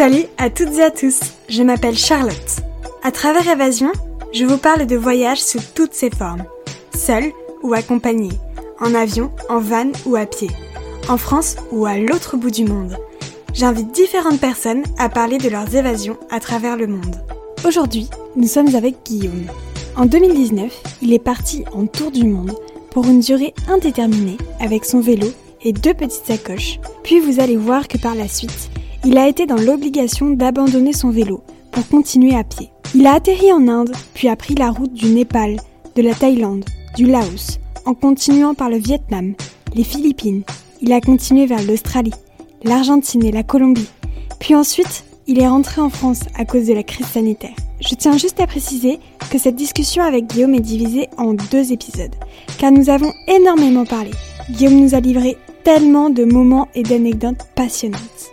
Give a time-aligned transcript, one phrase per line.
[0.00, 1.20] Salut à toutes et à tous,
[1.50, 2.62] je m'appelle Charlotte.
[3.02, 3.92] À travers Évasion,
[4.32, 6.44] je vous parle de voyages sous toutes ses formes.
[6.96, 7.24] Seul
[7.62, 8.30] ou accompagné,
[8.80, 10.48] en avion, en van ou à pied,
[11.10, 12.96] en France ou à l'autre bout du monde.
[13.52, 17.16] J'invite différentes personnes à parler de leurs évasions à travers le monde.
[17.66, 19.48] Aujourd'hui, nous sommes avec Guillaume.
[19.96, 22.58] En 2019, il est parti en tour du monde
[22.90, 25.26] pour une durée indéterminée avec son vélo
[25.62, 26.80] et deux petites sacoches.
[27.02, 28.70] Puis vous allez voir que par la suite,
[29.04, 32.70] il a été dans l'obligation d'abandonner son vélo pour continuer à pied.
[32.94, 35.56] Il a atterri en Inde, puis a pris la route du Népal,
[35.96, 36.64] de la Thaïlande,
[36.96, 39.34] du Laos, en continuant par le Vietnam,
[39.74, 40.42] les Philippines.
[40.82, 42.12] Il a continué vers l'Australie,
[42.62, 43.88] l'Argentine et la Colombie.
[44.38, 47.54] Puis ensuite, il est rentré en France à cause de la crise sanitaire.
[47.80, 48.98] Je tiens juste à préciser
[49.30, 52.14] que cette discussion avec Guillaume est divisée en deux épisodes,
[52.58, 54.10] car nous avons énormément parlé.
[54.50, 58.30] Guillaume nous a livré tellement de moments et d'anecdotes passionnantes.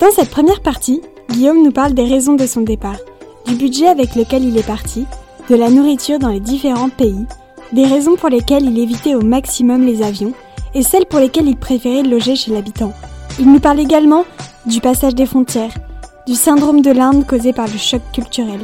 [0.00, 2.98] Dans cette première partie, Guillaume nous parle des raisons de son départ,
[3.46, 5.06] du budget avec lequel il est parti,
[5.50, 7.26] de la nourriture dans les différents pays,
[7.72, 10.32] des raisons pour lesquelles il évitait au maximum les avions
[10.72, 12.92] et celles pour lesquelles il préférait loger chez l'habitant.
[13.40, 14.24] Il nous parle également
[14.66, 15.74] du passage des frontières,
[16.28, 18.60] du syndrome de l'Inde causé par le choc culturel,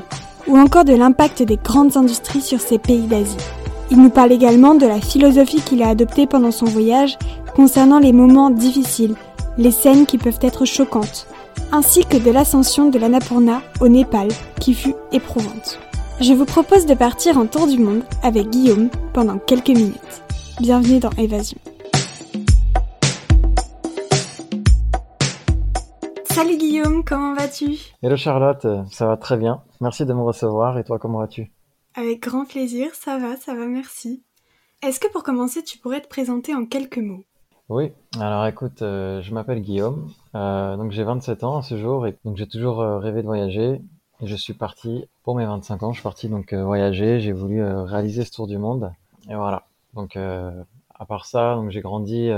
[0.47, 3.37] ou encore de l'impact des grandes industries sur ces pays d'Asie.
[3.91, 7.19] Il nous parle également de la philosophie qu'il a adoptée pendant son voyage
[7.57, 9.17] concernant les moments difficiles,
[9.56, 11.27] les scènes qui peuvent être choquantes,
[11.70, 14.28] ainsi que de l'ascension de l'Annapurna au Népal
[14.60, 15.78] qui fut éprouvante.
[16.20, 20.22] Je vous propose de partir en tour du monde avec Guillaume pendant quelques minutes.
[20.60, 21.58] Bienvenue dans Évasion.
[26.30, 27.78] Salut Guillaume, comment vas-tu?
[28.02, 29.62] Hello Charlotte, ça va très bien.
[29.80, 31.52] Merci de me recevoir et toi comment vas-tu?
[31.94, 34.25] Avec grand plaisir, ça va, ça va, merci.
[34.82, 37.22] Est-ce que pour commencer tu pourrais te présenter en quelques mots?
[37.70, 42.06] Oui, alors écoute, euh, je m'appelle Guillaume, euh, donc j'ai 27 ans à ce jour
[42.06, 43.81] et donc j'ai toujours euh, rêvé de voyager
[44.21, 47.65] et je suis parti pour mes 25 ans, je suis parti donc voyager, j'ai voulu
[47.65, 48.93] réaliser ce tour du monde
[49.31, 49.66] et voilà.
[49.94, 52.31] Donc à part ça, donc j'ai grandi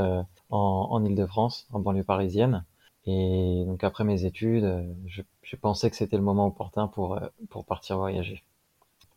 [0.50, 2.65] en, Ile-de-France, en banlieue parisienne.
[3.05, 7.19] Et donc après mes études, je, je pensais que c'était le moment opportun pour,
[7.50, 8.43] pour partir voyager.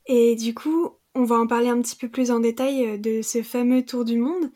[0.07, 3.43] Et du coup, on va en parler un petit peu plus en détail de ce
[3.43, 4.49] fameux tour du monde.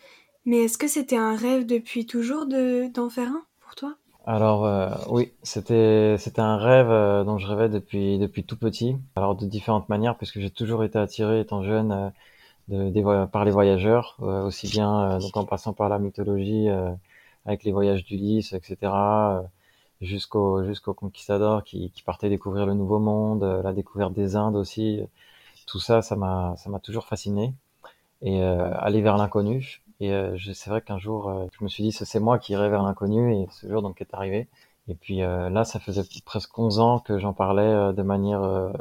[0.45, 3.95] Mais est-ce que c'était un rêve depuis toujours de, d'en faire un pour toi?
[4.25, 8.95] Alors euh, oui, c'était, c'était un rêve euh, dont je rêvais depuis, depuis tout petit.
[9.15, 12.09] Alors de différentes manières, puisque j'ai toujours été attiré étant jeune euh,
[12.69, 16.69] de, des, par les voyageurs, aussi bien donc en passant par la mythologie
[17.45, 19.41] avec les voyages d'Ulysse, etc., euh,
[20.01, 24.55] jusqu'au jusqu'au conquistador qui, qui partait découvrir le Nouveau Monde, euh, la découverte des Indes
[24.55, 25.01] aussi.
[25.67, 27.53] Tout ça, ça m'a ça m'a toujours fasciné
[28.21, 29.82] et euh, aller vers l'inconnu.
[30.03, 32.83] Et euh, c'est vrai qu'un jour, je me suis dit, c'est moi qui irai vers
[32.83, 34.47] l'inconnu et ce jour donc est arrivé.
[34.87, 38.73] Et puis là, ça faisait presque 11 ans que j'en parlais de manière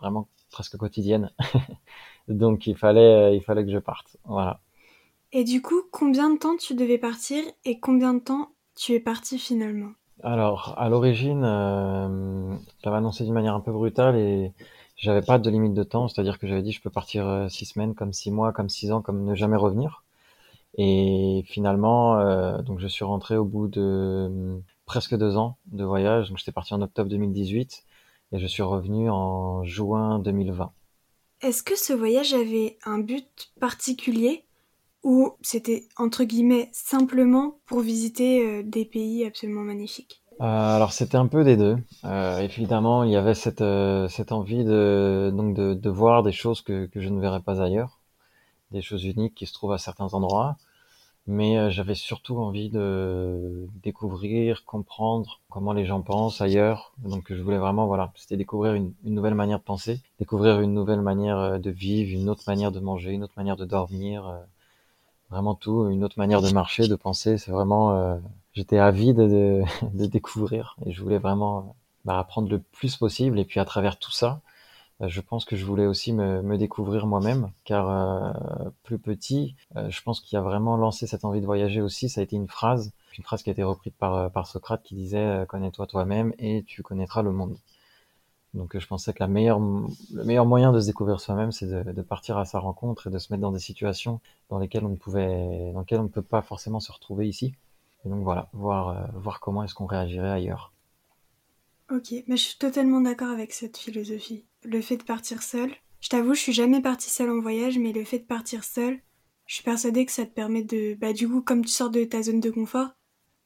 [0.00, 1.30] vraiment presque quotidienne.
[2.28, 4.16] donc il fallait il fallait que je parte.
[4.24, 4.60] Voilà.
[5.32, 9.00] Et du coup, combien de temps tu devais partir et combien de temps tu es
[9.00, 9.92] parti finalement?
[10.22, 14.52] Alors, à l'origine, euh, j'avais annoncé d'une manière un peu brutale et
[14.96, 17.64] j'avais pas de limite de temps, c'est-à-dire que j'avais dit je peux partir euh, six
[17.64, 20.02] semaines, comme six mois, comme six ans, comme ne jamais revenir.
[20.74, 25.84] Et finalement, euh, donc je suis rentré au bout de euh, presque deux ans de
[25.84, 26.28] voyage.
[26.28, 27.84] Donc j'étais parti en octobre 2018
[28.32, 30.72] et je suis revenu en juin 2020.
[31.42, 34.44] Est-ce que ce voyage avait un but particulier
[35.02, 40.22] ou c'était entre guillemets simplement pour visiter euh, des pays absolument magnifiques?
[40.40, 41.76] Euh, alors c'était un peu des deux.
[42.04, 43.64] Euh, évidemment, il y avait cette,
[44.08, 47.62] cette envie de, donc de, de, voir des choses que, que je ne verrais pas
[47.62, 47.99] ailleurs,
[48.72, 50.56] des choses uniques qui se trouvent à certains endroits.
[51.26, 56.92] Mais euh, j'avais surtout envie de découvrir, comprendre comment les gens pensent ailleurs.
[56.98, 60.74] Donc je voulais vraiment, voilà, c'était découvrir une, une, nouvelle manière de penser, découvrir une
[60.74, 64.40] nouvelle manière de vivre, une autre manière de manger, une autre manière de dormir
[65.30, 67.38] vraiment tout, une autre manière de marcher, de penser.
[67.38, 68.16] C'est vraiment, euh,
[68.52, 69.62] j'étais avide de,
[69.92, 73.38] de, découvrir et je voulais vraiment bah, apprendre le plus possible.
[73.38, 74.36] Et puis à travers tout ça, euh,
[75.08, 79.88] je pense que je voulais aussi me, me découvrir moi-même, car euh, plus petit, euh,
[79.90, 82.08] je pense qu'il a vraiment lancé cette envie de voyager aussi.
[82.08, 84.94] Ça a été une phrase, une phrase qui a été reprise par, par Socrate qui
[84.94, 87.56] disait connais-toi toi-même et tu connaîtras le monde.
[88.54, 91.92] Donc je pensais que la meilleure, le meilleur moyen de se découvrir soi-même, c'est de,
[91.92, 94.88] de, partir à sa rencontre et de se mettre dans des situations dans lesquelles on
[94.88, 97.54] ne pouvait, dans lesquelles on ne peut pas forcément se retrouver ici.
[98.04, 100.72] Et donc voilà, voir, euh, voir comment est-ce qu'on réagirait ailleurs.
[101.90, 104.46] Ok, mais je suis totalement d'accord avec cette philosophie.
[104.62, 105.70] Le fait de partir seul,
[106.00, 109.00] je t'avoue, je suis jamais partie seule en voyage, mais le fait de partir seul,
[109.46, 112.04] je suis persuadée que ça te permet de, bah du coup, comme tu sors de
[112.04, 112.90] ta zone de confort,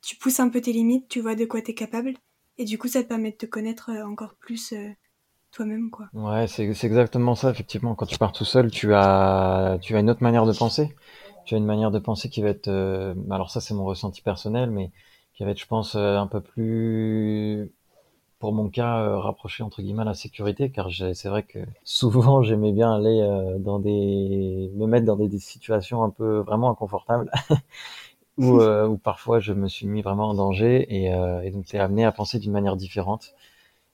[0.02, 2.12] tu pousses un peu tes limites, tu vois de quoi t'es capable,
[2.58, 4.74] Et du coup, ça te permet de te connaître encore plus
[5.50, 6.10] toi-même, quoi.
[6.12, 7.94] Ouais, c'est exactement ça, effectivement.
[7.94, 10.94] Quand tu pars tout seul, tu as, tu as une autre manière de penser.
[11.46, 12.68] Tu as une manière de penser qui va être,
[13.30, 14.90] alors ça, c'est mon ressenti personnel, mais
[15.34, 17.72] qui va être, je pense, un peu plus
[18.44, 22.72] pour mon cas, euh, rapprocher entre guillemets la sécurité, car c'est vrai que souvent j'aimais
[22.72, 27.30] bien aller euh, dans des, me mettre dans des, situations un peu vraiment inconfortables,
[28.36, 31.76] où, euh, où, parfois je me suis mis vraiment en danger, et, et donc tu
[31.76, 33.34] es amené à penser d'une manière différente.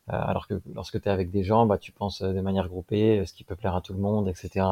[0.08, 3.32] alors que lorsque tu es avec des gens, bah, tu penses de manière groupée, ce
[3.32, 4.66] qui peut plaire à tout le monde, etc.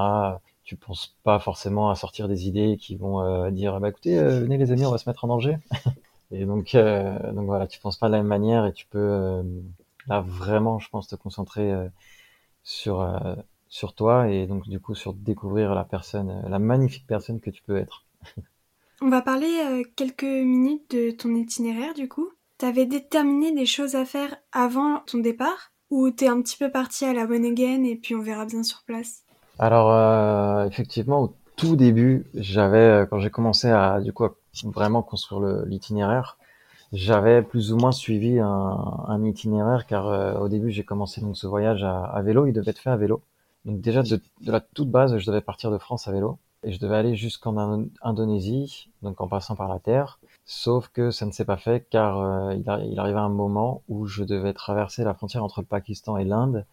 [0.64, 4.72] Tu penses pas forcément à sortir des idées qui vont dire, bah écoutez, venez les
[4.72, 5.56] amis, on va se mettre en danger.
[6.30, 8.98] Et donc, euh, donc voilà, tu penses pas de la même manière et tu peux
[8.98, 9.42] euh,
[10.06, 11.88] là vraiment, je pense, te concentrer euh,
[12.62, 13.34] sur euh,
[13.68, 17.62] sur toi et donc du coup sur découvrir la personne, la magnifique personne que tu
[17.62, 18.04] peux être.
[19.00, 22.30] On va parler quelques minutes de ton itinéraire du coup.
[22.56, 27.04] T'avais déterminé des choses à faire avant ton départ ou t'es un petit peu parti
[27.04, 29.22] à la bonne again et puis on verra bien sur place?
[29.60, 34.34] Alors effectivement, au tout début, j'avais quand j'ai commencé à du coup à
[34.64, 36.38] vraiment construire l'itinéraire.
[36.92, 41.36] J'avais plus ou moins suivi un, un itinéraire car euh, au début j'ai commencé donc
[41.36, 43.22] ce voyage à, à, vélo, il devait être fait à vélo.
[43.66, 46.72] Donc déjà de, de, la toute base, je devais partir de France à vélo et
[46.72, 50.18] je devais aller jusqu'en Indonésie, donc en passant par la terre.
[50.46, 54.06] Sauf que ça ne s'est pas fait car euh, il, il arrivait un moment où
[54.06, 56.64] je devais traverser la frontière entre le Pakistan et l'Inde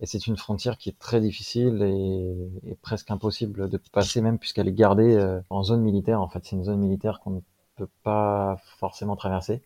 [0.00, 4.38] et c'est une frontière qui est très difficile et, et presque impossible de passer même
[4.38, 6.20] puisqu'elle est gardée euh, en zone militaire.
[6.20, 7.40] En fait, c'est une zone militaire qu'on ne
[7.76, 9.62] peut pas forcément traverser.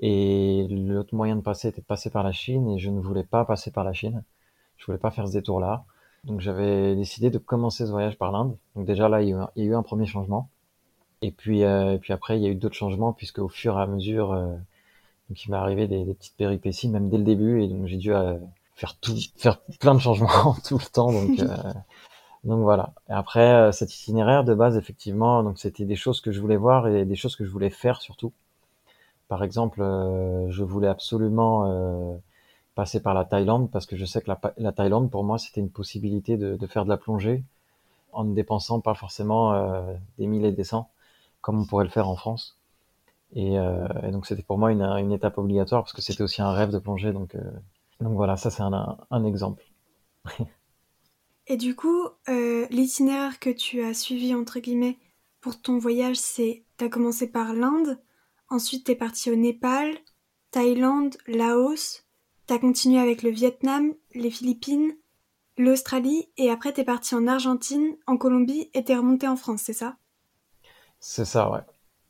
[0.00, 3.24] Et l'autre moyen de passer était de passer par la Chine et je ne voulais
[3.24, 4.22] pas passer par la Chine.
[4.76, 5.84] Je voulais pas faire ce détour-là.
[6.24, 8.56] Donc j'avais décidé de commencer ce voyage par l'Inde.
[8.76, 10.50] Donc déjà là, il y, a eu un, premier changement.
[11.22, 13.78] Et puis, euh, et puis après, il y a eu d'autres changements puisque au fur
[13.78, 14.54] et à mesure, euh,
[15.28, 17.98] donc il m'est arrivé des, des, petites péripéties, même dès le début, et donc j'ai
[17.98, 18.38] dû euh,
[18.80, 21.12] faire tout, faire plein de changements tout le temps.
[21.12, 21.56] Donc, euh,
[22.44, 22.94] donc voilà.
[23.10, 26.56] Et après, euh, cet itinéraire de base, effectivement, donc c'était des choses que je voulais
[26.56, 28.32] voir et des choses que je voulais faire surtout.
[29.28, 32.20] Par exemple, euh, je voulais absolument
[32.74, 35.60] passer par la Thaïlande parce que je sais que la, la Thaïlande, pour moi, c'était
[35.60, 37.44] une possibilité de, de, faire de la plongée
[38.12, 39.52] en ne dépensant pas forcément
[40.18, 40.88] des mille et des cents
[41.42, 42.56] comme on pourrait le faire en France.
[43.36, 46.52] Et, et donc c'était pour moi une, une, étape obligatoire parce que c'était aussi un
[46.52, 47.12] rêve de plonger.
[47.12, 47.36] Donc
[48.00, 49.64] donc voilà, ça c'est un, un, exemple.
[51.46, 54.98] Et du coup, euh, l'itinéraire que tu as suivi, entre guillemets,
[55.40, 57.98] pour ton voyage, c'est, tu as commencé par l'Inde,
[58.48, 59.96] ensuite tu es parti au Népal,
[60.50, 62.04] Thaïlande, Laos,
[62.46, 64.92] tu as continué avec le Vietnam, les Philippines,
[65.58, 69.36] l'Australie, et après tu es parti en Argentine, en Colombie, et tu es remonté en
[69.36, 69.96] France, c'est ça?
[71.00, 71.60] C'est ça, ouais.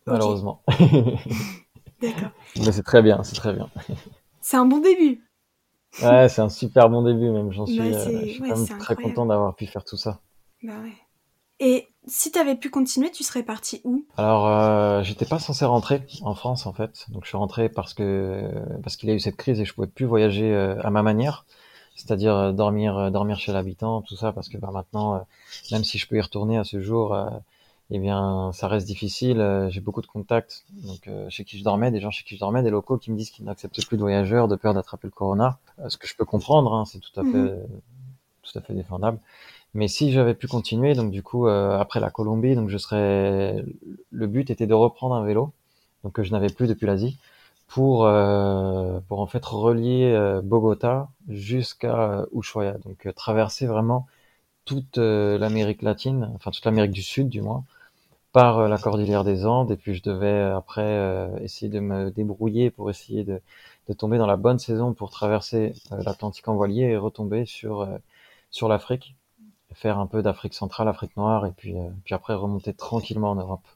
[0.07, 0.63] Malheureusement.
[2.01, 2.31] D'accord.
[2.57, 3.71] Mais c'est très bien, c'est très bien.
[4.41, 5.30] C'est un bon début.
[5.99, 7.53] Ouais, c'est un super bon début même.
[7.53, 10.21] J'en suis, euh, je suis quand même très content d'avoir pu faire tout ça.
[10.63, 10.93] Bah ouais.
[11.61, 14.07] Et si tu avais pu continuer, tu serais parti où?
[14.17, 17.07] Alors, euh, j'étais pas censé rentrer en France en fait.
[17.11, 18.51] Donc, je suis rentré parce que
[18.83, 21.03] parce qu'il y a eu cette crise et je pouvais plus voyager euh, à ma
[21.03, 21.47] manière,
[21.97, 25.27] c'est-à-dire dormir dormir chez l'habitant, tout ça, parce que bah, maintenant,
[25.73, 27.17] même si je peux y retourner à ce jour,
[27.93, 29.41] eh bien, ça reste difficile.
[29.41, 32.37] Euh, j'ai beaucoup de contacts, donc euh, chez qui je dormais, des gens chez qui
[32.37, 35.09] je dormais, des locaux qui me disent qu'ils n'acceptent plus de voyageurs de peur d'attraper
[35.09, 35.59] le corona.
[35.81, 37.67] Euh, ce que je peux comprendre, hein, c'est tout à fait, mhm.
[38.43, 39.19] tout à fait défendable.
[39.75, 43.64] Mais si j'avais pu continuer, donc du coup, après la Colombie, donc je serais.
[44.11, 45.53] Le but était de reprendre un vélo,
[46.03, 47.19] donc que je n'avais plus depuis l'Asie,
[47.69, 47.99] pour
[49.09, 54.09] pour en fait relier Bogota jusqu'à Ushuaia, donc traverser vraiment
[54.64, 57.64] toute l'Amérique latine, enfin toute l'Amérique du Sud du moins,
[58.33, 61.81] par euh, la cordillère des Andes et puis je devais euh, après euh, essayer de
[61.81, 63.41] me débrouiller pour essayer de,
[63.89, 67.89] de tomber dans la bonne saison pour traverser l'Atlantique en voilier et retomber sur
[68.51, 69.17] sur l'Afrique,
[69.75, 73.67] faire un peu d'Afrique centrale, Afrique noire et puis puis après remonter tranquillement en Europe,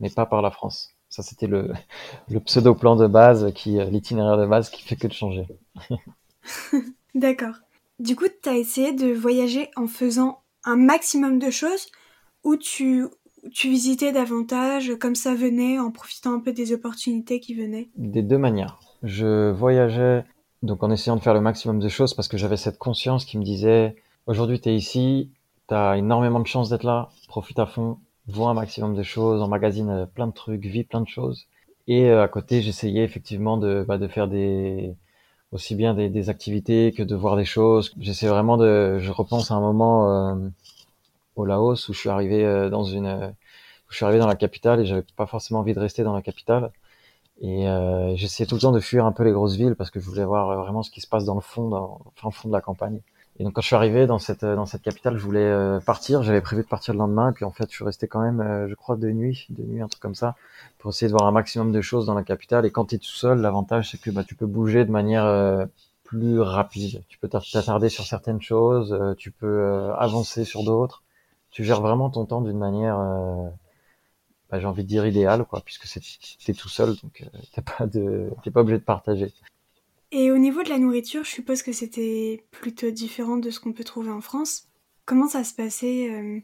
[0.00, 0.92] mais pas par la France.
[1.08, 1.72] Ça c'était le
[2.28, 5.46] le pseudo plan de base qui l'itinéraire de base qui fait que de changer.
[7.14, 7.54] D'accord.
[7.98, 11.86] Du coup, tu as essayé de voyager en faisant un maximum de choses
[12.44, 13.06] ou tu
[13.52, 17.88] tu visitais davantage comme ça venait en profitant un peu des opportunités qui venaient?
[17.96, 18.80] Des deux manières.
[19.02, 20.24] Je voyageais
[20.62, 23.38] donc en essayant de faire le maximum de choses parce que j'avais cette conscience qui
[23.38, 25.30] me disait aujourd'hui tu es ici,
[25.68, 27.98] tu as énormément de chance d'être là, profite à fond,
[28.28, 31.46] vois un maximum de choses, emmagasine euh, plein de trucs, vis plein de choses.
[31.86, 34.28] Et euh, à côté, j'essayais effectivement de, bah, faire
[35.52, 37.94] aussi bien des, des, activités que de voir des choses.
[38.00, 40.48] J'essaie vraiment de, je repense à un moment euh,
[41.36, 44.36] au Laos où je suis arrivé euh, dans une, où je suis arrivé dans la
[44.36, 46.72] capitale et j'avais pas forcément envie de rester dans la capitale.
[47.40, 50.00] Et euh, j'essayais tout le temps de fuir un peu les grosses villes parce que
[50.00, 52.52] je voulais voir vraiment ce qui se passe dans le fond, dans le fond de
[52.52, 53.00] la campagne.
[53.38, 56.22] Et donc quand je suis arrivé dans cette dans cette capitale, je voulais euh, partir.
[56.22, 58.40] J'avais prévu de partir le lendemain, et puis en fait, je suis resté quand même,
[58.40, 60.36] euh, je crois, deux nuits, deux nuits, un truc comme ça,
[60.78, 62.64] pour essayer de voir un maximum de choses dans la capitale.
[62.64, 65.26] Et quand tu es tout seul, l'avantage c'est que bah, tu peux bouger de manière
[65.26, 65.66] euh,
[66.04, 67.02] plus rapide.
[67.08, 71.02] Tu peux t'attarder sur certaines choses, tu peux avancer sur d'autres.
[71.50, 72.98] Tu gères vraiment ton temps d'une manière,
[74.50, 77.24] bah, j'ai envie de dire idéale, puisque c'est tout seul, donc
[77.54, 79.32] t'es pas t'es pas obligé de partager.
[80.12, 83.72] Et au niveau de la nourriture, je suppose que c'était plutôt différent de ce qu'on
[83.72, 84.68] peut trouver en France.
[85.04, 86.40] Comment ça se passait euh,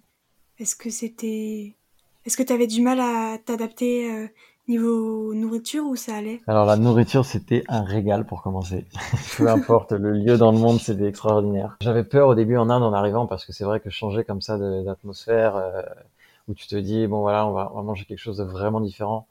[0.59, 1.76] Est-ce que c'était,
[2.25, 4.28] est-ce que tu avais du mal à t'adapter euh,
[4.69, 6.40] niveau nourriture ou ça allait?
[6.47, 8.87] Alors la nourriture, c'était un régal pour commencer.
[9.37, 11.76] Peu importe le lieu dans le monde, c'était extraordinaire.
[11.81, 14.40] J'avais peur au début en Inde en arrivant parce que c'est vrai que changer comme
[14.40, 15.83] ça d'atmosphère, euh,
[16.49, 19.26] où tu te dis bon voilà, on va, manger quelque chose de vraiment différent.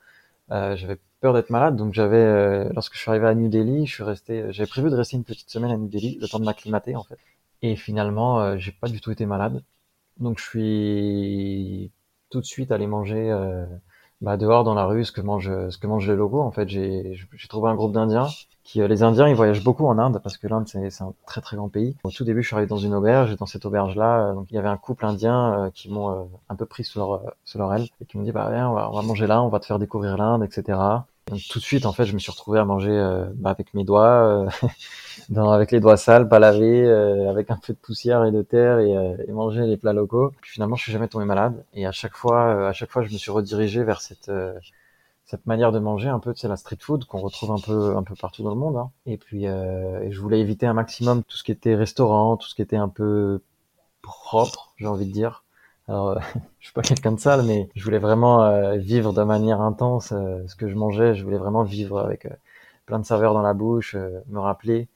[0.49, 3.93] j'avais peur d'être malade, donc j'avais, euh, lorsque je suis arrivé à New Delhi, je
[3.93, 6.45] suis resté, j'avais prévu de rester une petite semaine à New Delhi, le temps de
[6.45, 7.17] m'acclimater en fait.
[7.61, 9.63] Et finalement, euh, j'ai pas du tout été malade,
[10.19, 11.91] donc je suis
[12.31, 13.65] tout de suite allé manger euh,
[14.21, 16.41] bah, dehors dans la rue ce que mange, ce que mangent les locaux.
[16.41, 17.17] En fait, j'ai,
[17.49, 18.27] trouvé un groupe d'Indiens
[18.63, 21.57] qui, les Indiens, ils voyagent beaucoup en Inde parce que l'Inde c'est, un très très
[21.57, 21.95] grand pays.
[22.03, 24.47] Au tout début, je suis arrivé dans une auberge et dans cette auberge là, donc
[24.51, 27.21] il y avait un couple indien qui m'ont un peu pris sous leur
[27.55, 29.49] leur aile et qui m'ont dit bah viens, on va, on va manger là, on
[29.49, 30.77] va te faire découvrir l'Inde, etc.
[31.27, 33.73] Donc tout de suite, en fait, je me suis retrouvé à manger euh, bah, avec
[33.73, 34.67] mes doigts, euh,
[35.29, 38.41] dans, avec les doigts sales, pas lavés, euh, avec un peu de poussière et de
[38.41, 38.91] terre, et,
[39.27, 40.31] et, manger les plats locaux.
[40.41, 41.63] Puis finalement, je suis jamais tombé malade.
[41.73, 44.31] Et à chaque fois, à chaque fois, je me suis redirigé vers cette
[45.25, 48.03] cette manière de manger, un peu, c'est la street food qu'on retrouve un peu un
[48.03, 48.75] peu partout dans le monde.
[48.75, 48.91] Hein.
[49.05, 52.55] Et puis, et je voulais éviter un maximum tout ce qui était restaurant, tout ce
[52.55, 53.41] qui était un peu
[54.01, 55.43] propre, j'ai envie de dire.
[55.91, 56.19] Alors, euh,
[56.59, 60.13] je suis pas quelqu'un de sale, mais je voulais vraiment euh, vivre de manière intense
[60.13, 61.15] euh, ce que je mangeais.
[61.15, 62.29] Je voulais vraiment vivre avec
[62.85, 63.95] plein de saveurs dans la bouche,
[64.27, 64.87] me rappeler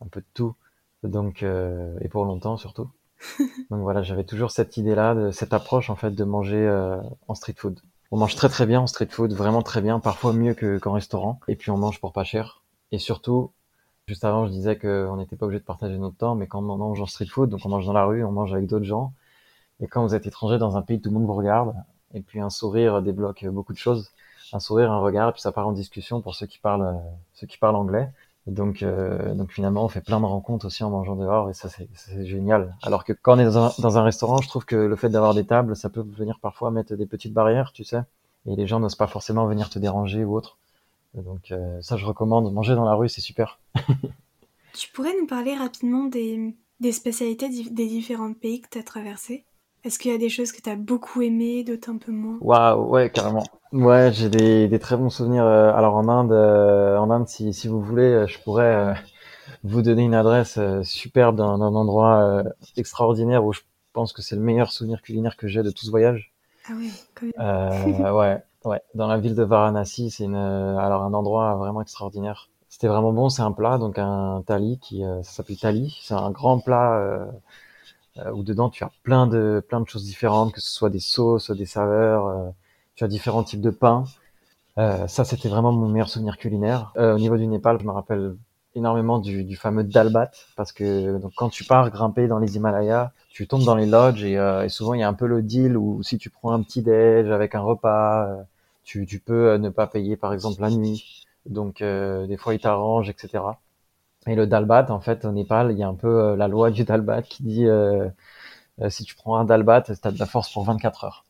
[0.00, 0.54] un peu de tout.
[1.02, 2.88] Donc, et pour longtemps surtout.
[3.70, 6.68] Donc voilà, j'avais toujours cette idée-là, de, cette approche en fait de manger
[7.28, 7.80] en street food.
[8.12, 10.92] On mange très très bien en street food, vraiment très bien, parfois mieux que qu'en
[10.92, 11.40] restaurant.
[11.48, 12.62] Et puis on mange pour pas cher.
[12.92, 13.50] Et surtout,
[14.06, 16.76] juste avant, je disais qu'on n'était pas obligé de partager notre temps, mais quand on
[16.76, 19.12] mange en street food, donc on mange dans la rue, on mange avec d'autres gens,
[19.82, 21.74] et quand vous êtes étranger dans un pays, tout le monde vous regarde.
[22.14, 24.10] Et puis un sourire débloque beaucoup de choses.
[24.52, 26.94] Un sourire, un regard, et puis ça part en discussion pour ceux qui parlent,
[27.62, 28.10] anglais.
[28.46, 31.68] donc, euh, donc finalement, on fait plein de rencontres aussi en mangeant dehors, et ça
[31.68, 32.76] c'est génial.
[32.82, 35.44] Alors que quand on est dans un, restaurant, je trouve que le fait d'avoir des
[35.44, 38.02] tables, ça peut venir parfois mettre des petites barrières, tu sais.
[38.46, 40.58] Et les gens n'osent pas forcément venir te déranger ou autre.
[41.14, 42.52] donc euh, ça, je recommande.
[42.52, 43.58] Manger dans la rue, c'est super.
[44.74, 49.44] tu pourrais nous parler rapidement des spécialités des différents pays que tu as traversés?
[49.84, 52.38] Est-ce qu'il y a des choses que tu as beaucoup aimées, d'autres un peu moins?
[52.40, 53.42] Waouh, ouais, carrément.
[53.72, 55.44] Ouais, j'ai des, des, très bons souvenirs.
[55.44, 58.94] Euh, alors en Inde, euh, en Inde, si, si vous voulez, euh, je pourrais
[59.64, 62.44] vous donner une adresse superbe d'un endroit
[62.76, 63.60] extraordinaire où je
[63.92, 66.32] pense que c'est le meilleur souvenir culinaire que j'ai de tout ce voyage.
[66.68, 68.14] Ah oui, quand même.
[68.14, 68.80] ouais, ouais.
[68.94, 72.50] Dans la ville de Varanasi, c'est une, alors un endroit vraiment extraordinaire.
[72.68, 73.30] C'était vraiment bon.
[73.30, 75.98] C'est un plat, donc un thali qui, ça s'appelle thali.
[76.02, 77.26] C'est un grand plat
[78.32, 81.50] où dedans tu as plein de plein de choses différentes, que ce soit des sauces,
[81.50, 82.50] des saveurs, euh,
[82.94, 84.04] tu as différents types de pain.
[84.78, 86.92] Euh, ça, c'était vraiment mon meilleur souvenir culinaire.
[86.96, 88.36] au niveau du Népal, je me rappelle
[88.74, 93.12] énormément du, du fameux dalbat parce que donc quand tu pars grimper dans les Himalayas,
[93.30, 95.76] tu tombes dans les lodges et, et souvent il y a un peu le deal
[95.76, 98.46] où si tu prends un petit déj avec un repas,
[98.84, 101.26] tu, tu peux ne pas payer par exemple la nuit.
[101.46, 103.40] Donc des fois ils t'arrangent, etc.
[104.26, 106.70] Et le dalbat, en fait, au Népal, il y a un peu euh, la loi
[106.70, 108.08] du dalbat qui dit euh,
[108.80, 111.24] euh si tu prends un dalbat, tu as de la force pour 24 heures.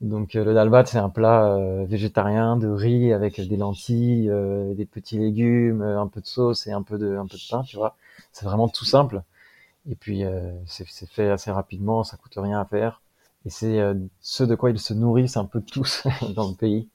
[0.00, 4.32] Donc le dalbat, c'est un plat végétarien de riz avec des lentilles,
[4.74, 7.62] des petits légumes, un peu de sauce et un peu de, un peu de pain,
[7.62, 7.96] tu vois.
[8.32, 9.22] C'est vraiment tout simple.
[9.90, 10.24] Et puis
[10.66, 13.02] c'est fait assez rapidement, ça coûte rien à faire.
[13.44, 13.78] Et c'est
[14.20, 16.88] ce de quoi ils se nourrissent un peu tous dans le pays.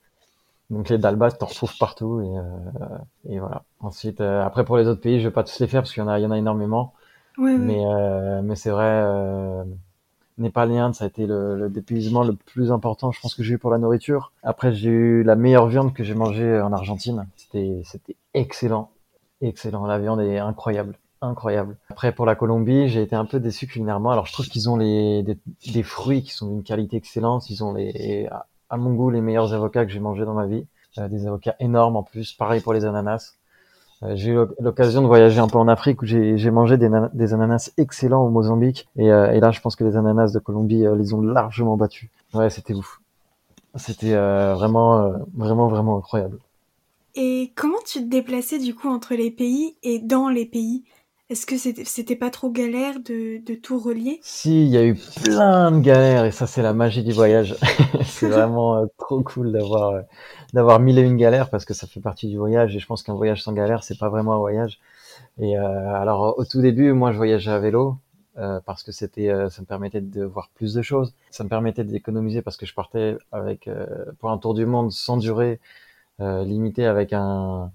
[0.70, 2.98] Donc les dalbats, t'en retrouves partout et, euh,
[3.30, 3.64] et voilà.
[3.80, 6.02] Ensuite, euh, après pour les autres pays, je vais pas tous les faire parce qu'il
[6.02, 6.94] y en a, il y en a énormément.
[7.38, 9.64] Oui, mais euh, mais c'est vrai, euh,
[10.38, 13.44] Népal et Inde, ça a été le, le dépaysement le plus important, je pense que
[13.44, 14.32] j'ai eu pour la nourriture.
[14.42, 17.28] Après, j'ai eu la meilleure viande que j'ai mangée en Argentine.
[17.36, 18.90] C'était c'était excellent,
[19.42, 19.86] excellent.
[19.86, 21.78] La viande est incroyable incroyable.
[21.90, 24.12] Après, pour la Colombie, j'ai été un peu déçu culinairement.
[24.12, 25.38] Alors, je trouve qu'ils ont les, des,
[25.74, 27.50] des, fruits qui sont d'une qualité excellente.
[27.50, 28.28] Ils ont les,
[28.70, 30.66] à mon goût les meilleurs avocats que j'ai mangés dans ma vie.
[30.98, 32.34] Euh, des avocats énormes en plus.
[32.34, 33.34] Pareil pour les ananas.
[34.04, 37.72] Euh, j'ai eu l'occasion de voyager un peu en Afrique où j'ai mangé des, ananas
[37.78, 38.88] excellents au Mozambique.
[38.96, 42.10] Et, euh, et, là, je pense que les ananas de Colombie les ont largement battus.
[42.34, 43.02] Ouais, c'était ouf.
[43.76, 46.40] C'était vraiment, vraiment, vraiment incroyable.
[47.16, 50.84] Et comment tu te déplaçais du coup entre les pays et dans les pays?
[51.28, 54.20] Est-ce que c'était pas trop galère de, de tout relier?
[54.22, 57.56] Si, il y a eu plein de galères et ça c'est la magie du voyage.
[58.06, 60.02] c'est vraiment euh, trop cool d'avoir euh,
[60.54, 63.02] d'avoir mille et une galères parce que ça fait partie du voyage et je pense
[63.02, 64.80] qu'un voyage sans galère c'est pas vraiment un voyage.
[65.40, 67.98] Et euh, alors au tout début, moi je voyageais à vélo
[68.66, 71.14] parce que c'était, ça me permettait de voir plus de choses.
[71.32, 73.70] Ça me permettait d'économiser parce que je partais avec
[74.20, 75.62] pour un tour du monde sans durée
[76.20, 77.72] limité avec un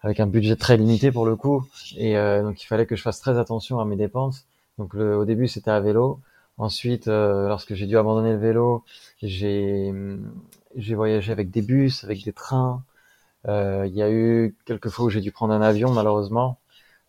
[0.00, 1.66] avec un budget très limité pour le coup.
[1.96, 4.46] Et donc il fallait que je fasse très attention à mes dépenses.
[4.78, 6.20] Donc le, au début c'était à vélo.
[6.58, 8.84] Ensuite, lorsque j'ai dû abandonner le vélo,
[9.22, 9.92] j'ai
[10.94, 12.82] voyagé avec des bus, avec des trains.
[13.46, 16.58] Il y a eu quelques fois où j'ai dû prendre un avion malheureusement.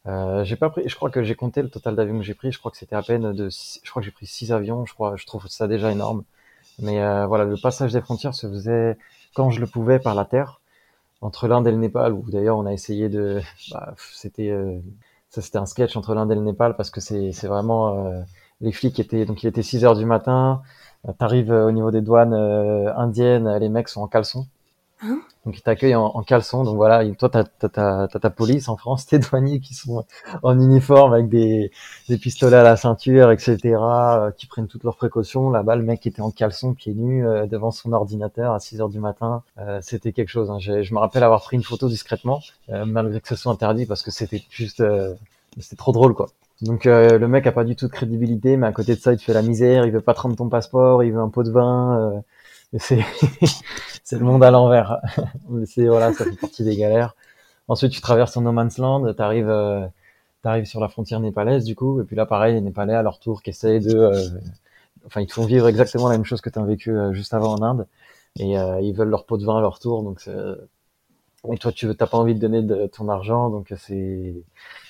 [0.08, 2.52] Euh, j'ai pas pris, je crois que j'ai compté le total d'avions que j'ai pris.
[2.52, 4.86] Je crois que c'était à peine de, je crois que j'ai pris six avions.
[4.86, 6.24] Je crois, je trouve ça déjà énorme.
[6.80, 8.98] Mais euh, voilà, le passage des frontières se faisait
[9.36, 10.62] quand je le pouvais par la terre
[11.22, 12.14] entre l'Inde et le Népal.
[12.14, 14.80] Où d'ailleurs on a essayé de, bah, c'était, euh,
[15.30, 18.22] ça c'était un sketch entre l'Inde et le Népal parce que c'est, c'est vraiment euh,
[18.62, 20.62] les flics étaient, donc il était 6 heures du matin.
[21.20, 24.48] T'arrives au niveau des douanes indiennes, les mecs sont en caleçon.
[25.02, 25.22] Hein?
[25.46, 26.64] Donc ils t'accueillent en, en, caleçon.
[26.64, 30.06] Donc voilà, toi t'as as, ta police en France, tes douaniers qui sont
[30.44, 31.72] en uniforme avec des,
[32.10, 35.50] des pistolets à la ceinture, etc., euh, qui prennent toutes leurs précautions.
[35.50, 38.90] Là-bas, le mec était en caleçon, pieds nus, euh, devant son ordinateur à 6 heures
[38.90, 39.44] du matin.
[39.60, 40.50] Euh, c'était quelque chose.
[40.50, 40.58] Hein.
[40.60, 44.12] Je me rappelle avoir pris une photo discrètement, malgré que ce soit interdit, parce que
[44.12, 44.84] c'était juste,
[45.60, 46.28] c'était trop drôle quoi.
[46.62, 49.18] Donc le mec a pas du tout de crédibilité, mais à côté de ça, il
[49.18, 51.44] te fait la misère, il veut pas te rendre ton passeport, il veut un pot
[51.44, 52.37] de vin c'est
[52.80, 53.00] c'est
[54.12, 55.00] le monde à l'envers.
[55.66, 57.16] c'est voilà, ça fait partie des galères.
[57.68, 59.86] Ensuite, tu traverses en no man's land, t'arrives euh,
[60.42, 63.20] t'arrives sur la frontière népalaise du coup, et puis là pareil, les Népalais à leur
[63.20, 64.30] tour qui essayent de, euh,
[65.06, 67.34] enfin ils te font vivre exactement la même chose que tu as vécu euh, juste
[67.34, 67.88] avant en Inde,
[68.40, 70.28] et euh, ils veulent leur pot de vin à leur tour, donc
[71.52, 74.36] et toi tu t'as pas envie de donner de ton argent, donc c'est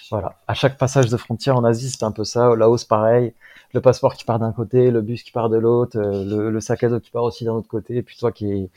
[0.10, 0.39] voilà.
[0.48, 2.56] À chaque passage de frontière en Asie, c'est un peu ça.
[2.56, 3.34] Laos, pareil.
[3.74, 6.84] Le passeport qui part d'un côté, le bus qui part de l'autre, euh, le, sac
[6.84, 8.70] à dos qui part aussi d'un autre côté, et puis toi qui est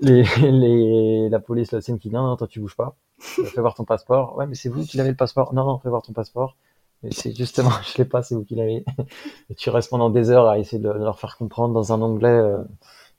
[0.00, 2.96] les, les, la police, la scène qui dit non, non, toi tu bouges pas.
[3.18, 4.36] Fais voir ton passeport.
[4.36, 5.54] Ouais, mais c'est vous qui l'avez le passeport.
[5.54, 6.56] Non, non, fais voir ton passeport.
[7.02, 8.84] Mais c'est justement, je l'ai pas, c'est vous qui l'avez.
[9.50, 12.28] Et tu restes pendant des heures à essayer de, leur faire comprendre dans un anglais
[12.28, 12.58] euh,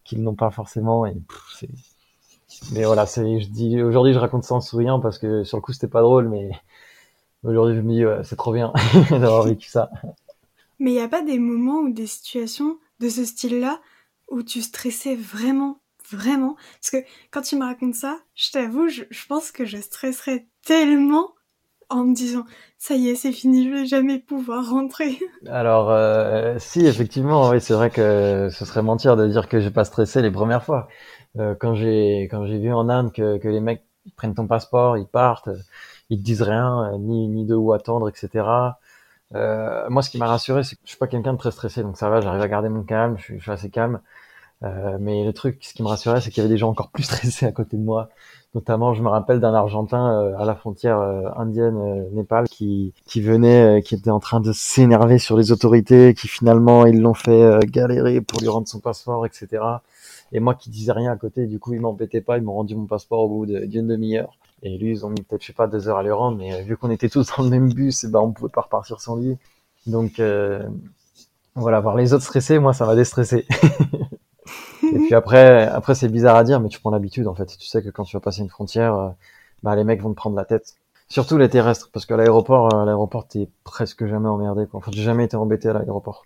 [0.04, 1.06] qu'ils n'ont pas forcément.
[1.06, 1.16] Et
[2.72, 5.62] mais voilà, c'est, je dis, aujourd'hui, je raconte ça en souriant parce que sur le
[5.62, 6.52] coup, c'était pas drôle, mais
[7.46, 8.74] Aujourd'hui, je me dis, c'est trop bien
[9.12, 9.90] d'avoir vécu ça.
[10.80, 13.80] Mais il n'y a pas des moments ou des situations de ce style-là
[14.30, 15.80] où tu stressais vraiment,
[16.10, 16.56] vraiment?
[16.82, 21.32] Parce que quand tu me racontes ça, je t'avoue, je, pense que je stresserais tellement
[21.90, 22.46] en me disant
[22.80, 25.20] ça y est c'est fini je vais jamais pouvoir rentrer.
[25.48, 29.70] Alors euh, si effectivement oui c'est vrai que ce serait mentir de dire que j'ai
[29.70, 30.88] pas stressé les premières fois.
[31.38, 33.84] Euh, quand j'ai quand j'ai vu en Inde que, que les mecs
[34.16, 35.50] prennent ton passeport ils partent
[36.10, 38.46] ils disent rien, euh, ni, ni de où attendre, etc.
[39.34, 41.84] Euh, moi, ce qui m'a rassuré, c'est que je suis pas quelqu'un de très stressé,
[41.84, 44.00] donc ça va, j'arrive à garder mon calme, je suis, assez calme.
[44.64, 46.90] Euh, mais le truc, ce qui me rassurait, c'est qu'il y avait des gens encore
[46.90, 48.10] plus stressés à côté de moi.
[48.56, 53.82] Notamment, je me rappelle d'un Argentin euh, à la frontière euh, indienne-Népal qui, qui venait,
[53.84, 58.22] qui était en train de s'énerver sur les autorités, qui finalement ils l'ont fait galérer
[58.22, 59.62] pour lui rendre son passeport, etc.
[60.32, 62.76] Et moi qui disais rien à côté, du coup ils m'embêtaient pas, ils m'ont rendu
[62.76, 64.38] mon passeport au bout d'une demi-heure.
[64.62, 66.54] Et lui, ils ont mis peut-être, je sais pas, deux heures à le rendre, mais
[66.54, 68.62] euh, vu qu'on était tous dans le même bus, et eh ben, on pouvait pas
[68.62, 69.38] repartir sans lui.
[69.86, 70.64] Donc, euh,
[71.56, 73.46] voilà, voir les autres stressés, moi, ça m'a déstressé.
[74.84, 77.46] et puis après, après, c'est bizarre à dire, mais tu prends l'habitude, en fait.
[77.58, 79.10] Tu sais que quand tu vas passer une frontière, euh,
[79.64, 80.76] bah, les mecs vont te prendre la tête.
[81.08, 84.80] Surtout les terrestres, parce qu'à l'aéroport, l'aéroport, t'es presque jamais emmerdé, quoi.
[84.80, 86.26] Enfin, j'ai jamais été embêté à l'aéroport.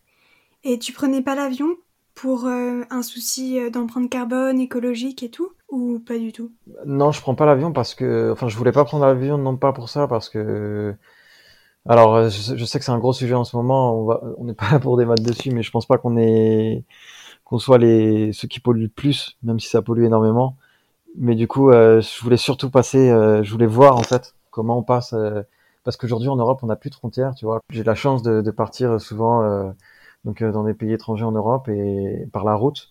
[0.64, 1.76] Et tu prenais pas l'avion?
[2.22, 6.52] Pour euh, un souci euh, d'empreinte carbone écologique et tout ou pas du tout?
[6.86, 9.72] Non, je prends pas l'avion parce que enfin je voulais pas prendre l'avion non pas
[9.72, 10.94] pour ça parce que
[11.88, 14.54] alors euh, je, sais que c'est un gros sujet en ce moment, on va n'est
[14.56, 16.84] pas là pour débattre dessus mais je pense pas qu'on est
[17.46, 20.58] qu'on soit les ceux qui polluent le plus même si ça pollue énormément.
[21.16, 25.16] Mais du coup, je voulais surtout passer je voulais voir en fait comment on passe
[25.84, 27.62] parce qu'aujourd'hui en Europe, on n'a plus de frontières, tu vois.
[27.72, 29.74] J'ai la chance de, de partir souvent
[30.26, 32.90] donc euh, dans des pays étrangers en Europe et par la route.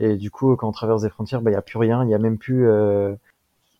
[0.00, 2.04] Et du coup, quand on traverse des frontières, bah, il n'y a plus rien.
[2.04, 2.68] Il y a même plus.
[2.68, 3.14] Euh...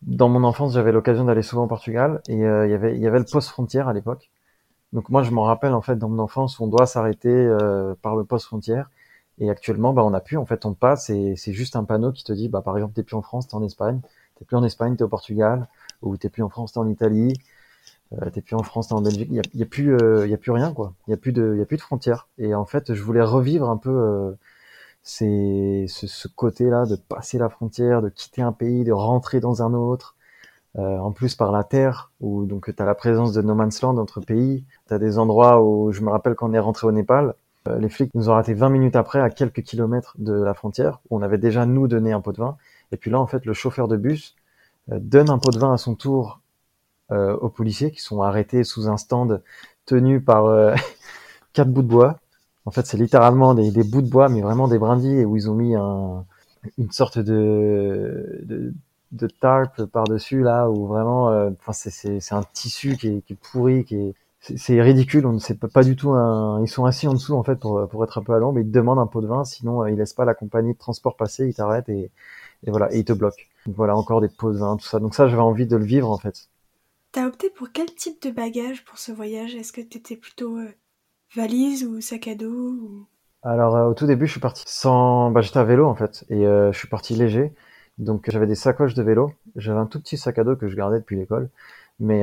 [0.02, 3.02] Dans mon enfance, j'avais l'occasion d'aller souvent au Portugal et euh, il y avait il
[3.02, 4.30] y avait le poste frontière à l'époque.
[4.92, 8.16] Donc moi, je m'en rappelle en fait dans mon enfance, on doit s'arrêter euh, par
[8.16, 8.90] le poste frontière.
[9.40, 10.36] Et actuellement, bah, on n'a plus.
[10.36, 12.94] En fait, on passe et c'est juste un panneau qui te dit, bah, par exemple,
[12.94, 14.00] t'es plus en France, t'es en Espagne.
[14.36, 15.68] T'es plus en Espagne, t'es au Portugal.
[16.02, 17.34] Ou t'es plus en France, t'es en Italie.
[18.14, 19.28] Euh, t'es plus en France, t'es en Belgique.
[19.30, 20.94] Il y a, y a, plus, euh, y a plus rien quoi.
[21.06, 22.28] Il y a plus de, y a plus de frontières.
[22.38, 24.32] Et en fait, je voulais revivre un peu euh,
[25.02, 29.74] ce, ce côté-là de passer la frontière, de quitter un pays, de rentrer dans un
[29.74, 30.14] autre.
[30.76, 33.98] en plus par la terre, où donc tu as la présence de no man's land
[33.98, 36.92] entre pays, tu as des endroits où je me rappelle quand on est rentré au
[36.92, 37.34] Népal,
[37.80, 41.18] les flics nous ont arrêté 20 minutes après à quelques kilomètres de la frontière, où
[41.18, 42.56] on avait déjà nous donné un pot de vin,
[42.92, 44.36] et puis là en fait le chauffeur de bus
[44.88, 46.40] donne un pot de vin à son tour
[47.10, 49.42] aux policiers qui sont arrêtés sous un stand
[49.86, 50.74] tenu par
[51.52, 52.18] quatre bouts de bois.
[52.66, 55.48] En fait, c'est littéralement des, des, bouts de bois, mais vraiment des brindilles, où ils
[55.50, 56.26] ont mis un,
[56.76, 58.74] une sorte de, de,
[59.12, 63.36] de tarp par-dessus, là, où vraiment, euh, enfin, c'est un tissu qui est, qui est
[63.36, 66.62] pourri, qui est, c'est ridicule, on ne sait pas, du tout un...
[66.62, 68.66] Ils sont assis en dessous, en fait, pour, pour être un peu à l'ombre, ils
[68.66, 71.16] te demandent un pot de vin, sinon, euh, ils laissent pas la compagnie de transport
[71.16, 72.10] passer, ils t'arrêtent et,
[72.66, 73.42] et voilà, et ils te bloquent.
[73.66, 75.00] Donc voilà, encore des pots de vin, tout ça.
[75.00, 76.48] Donc ça, j'avais envie de le vivre, en fait.
[77.10, 79.54] T'as opté pour quel type de bagage pour ce voyage?
[79.54, 80.68] Est-ce que t'étais plutôt euh,
[81.34, 83.06] valise ou sac à dos
[83.42, 85.30] Alors euh, au tout début, je suis parti sans.
[85.30, 87.54] Bah, j'étais à vélo en fait, et euh, je suis parti léger.
[87.96, 89.32] Donc j'avais des sacoches de vélo.
[89.56, 91.48] J'avais un tout petit sac à dos que je gardais depuis l'école,
[91.98, 92.22] mais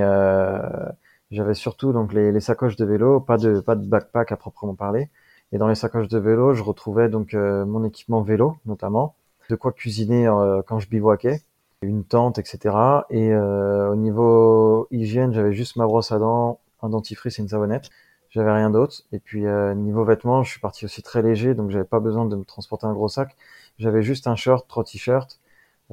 [1.31, 4.75] j'avais surtout donc les, les, sacoches de vélo, pas de pas de backpack à proprement
[4.75, 5.09] parler.
[5.51, 9.15] Et dans les sacoches de vélo, je retrouvais donc mon équipement vélo notamment,
[9.49, 10.29] de quoi cuisiner
[10.67, 11.41] quand je bivouaquais,
[11.85, 12.75] une tente, etc.
[13.09, 17.89] Et au niveau hygiène, j'avais juste ma brosse à dents, un dentifrice et une savonnette
[18.35, 19.03] j'avais rien d'autre.
[19.11, 22.25] Et puis euh, niveau vêtements, je suis parti aussi très léger, donc j'avais pas besoin
[22.25, 23.35] de me transporter un gros sac.
[23.79, 25.39] J'avais juste un short, trois t-shirts,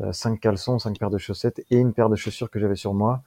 [0.01, 2.95] euh, cinq caleçons, cinq paires de chaussettes et une paire de chaussures que j'avais sur
[2.95, 3.23] moi.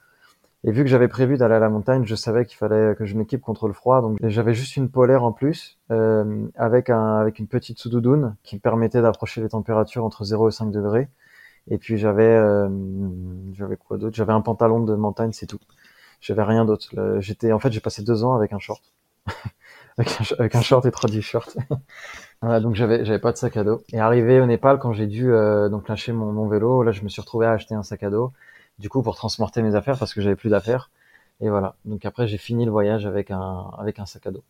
[0.64, 3.16] Et vu que j'avais prévu d'aller à la montagne, je savais qu'il fallait que je
[3.16, 7.38] m'équipe contre le froid, donc j'avais juste une polaire en plus euh, avec un avec
[7.38, 11.08] une petite sous-doudoune qui me permettait d'approcher les températures entre 0 et 5 degrés.
[11.68, 12.68] Et puis j'avais euh,
[13.52, 14.16] j'avais quoi d'autre?
[14.16, 15.58] J'avais un pantalon de montagne, c'est tout.
[16.20, 16.88] J'avais rien d'autre.
[17.20, 18.82] J'étais en fait j'ai passé deux ans avec un short.
[19.98, 21.56] avec, un, short et trois t-shirts.
[22.42, 23.82] donc j'avais j'avais pas de sac à dos.
[23.92, 27.02] Et arrivé au Népal, quand j'ai dû euh, donc lâcher mon, mon, vélo, là je
[27.02, 28.32] me suis retrouvé à acheter un sac à dos.
[28.78, 30.90] Du coup pour transporter mes affaires parce que j'avais plus d'affaires.
[31.40, 31.76] Et voilà.
[31.84, 34.44] Donc après j'ai fini le voyage avec un avec un sac à dos.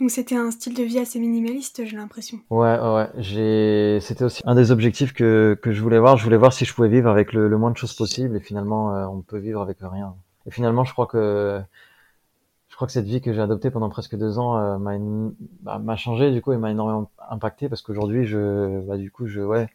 [0.00, 2.38] Donc c'était un style de vie assez minimaliste, j'ai l'impression.
[2.50, 3.08] Ouais, ouais.
[3.18, 6.16] J'ai, c'était aussi un des objectifs que, que je voulais voir.
[6.16, 8.36] Je voulais voir si je pouvais vivre avec le, le moins de choses possible.
[8.36, 10.14] Et finalement, euh, on peut vivre avec rien.
[10.46, 11.60] Et finalement, je crois que
[12.78, 16.30] crois que cette vie que j'ai adoptée pendant presque deux ans euh, m'a bah, changé
[16.30, 19.68] du coup et m'a énormément impacté parce qu'aujourd'hui je bah, du coup je ouais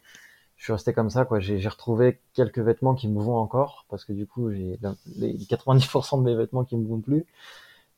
[0.56, 4.06] je suis resté comme ça quoi j'ai retrouvé quelques vêtements qui me vont encore parce
[4.06, 4.78] que du coup j'ai
[5.16, 7.26] les 90% de mes vêtements qui me vont plus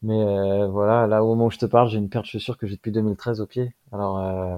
[0.07, 2.57] mais euh, voilà là au moment où je te parle j'ai une paire de chaussures
[2.59, 4.57] que j'ai depuis 2013 au pied alors euh,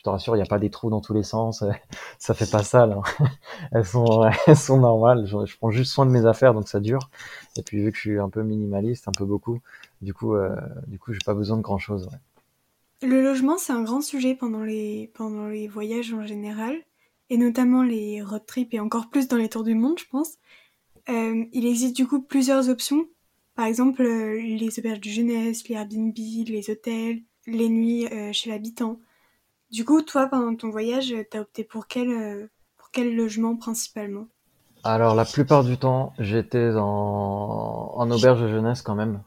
[0.00, 1.62] je te rassure, il n'y a pas des trous dans tous les sens.
[2.18, 3.02] ça fait pas ça, là.
[3.72, 5.26] elles sont, elles sont normales.
[5.26, 7.10] Je, prends juste soin de mes affaires, donc ça dure.
[7.58, 9.60] Et puis vu que je suis un peu minimaliste, un peu beaucoup,
[10.00, 12.08] du coup, euh, du coup, j'ai pas besoin de grand chose.
[13.02, 16.76] Le logement, c'est un grand sujet pendant les pendant les voyages en général,
[17.28, 20.38] et notamment les road trips et encore plus dans les tours du monde, je pense.
[21.10, 23.04] Euh, il existe du coup plusieurs options.
[23.60, 28.48] Par exemple, euh, les auberges de jeunesse, les Airbnb, les hôtels, les nuits euh, chez
[28.48, 28.98] l'habitant.
[29.70, 32.46] Du coup, toi, pendant ton voyage, t'as opté pour quel, euh,
[32.78, 34.28] pour quel logement principalement?
[34.82, 39.20] Alors, la plupart du temps, j'étais en, auberge de jeunesse quand même.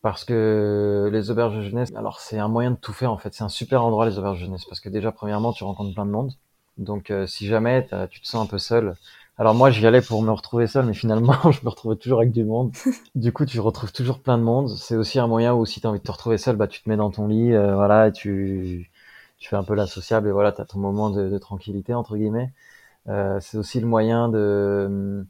[0.00, 3.34] Parce que les auberges de jeunesse, alors c'est un moyen de tout faire en fait.
[3.34, 6.06] C'est un super endroit les auberges de jeunesse parce que déjà premièrement tu rencontres plein
[6.06, 6.34] de monde.
[6.78, 8.94] Donc si jamais tu te sens un peu seul,
[9.38, 12.32] alors moi j'y allais pour me retrouver seul, mais finalement je me retrouvais toujours avec
[12.32, 12.72] du monde.
[13.14, 14.68] Du coup tu retrouves toujours plein de monde.
[14.70, 16.82] C'est aussi un moyen où si tu as envie de te retrouver seul, bah tu
[16.82, 18.90] te mets dans ton lit, euh, voilà, et tu
[19.38, 21.94] tu fais un peu la sociable et voilà, tu as ton moment de, de tranquillité,
[21.94, 22.52] entre guillemets.
[23.08, 25.24] Euh, c'est aussi le moyen de,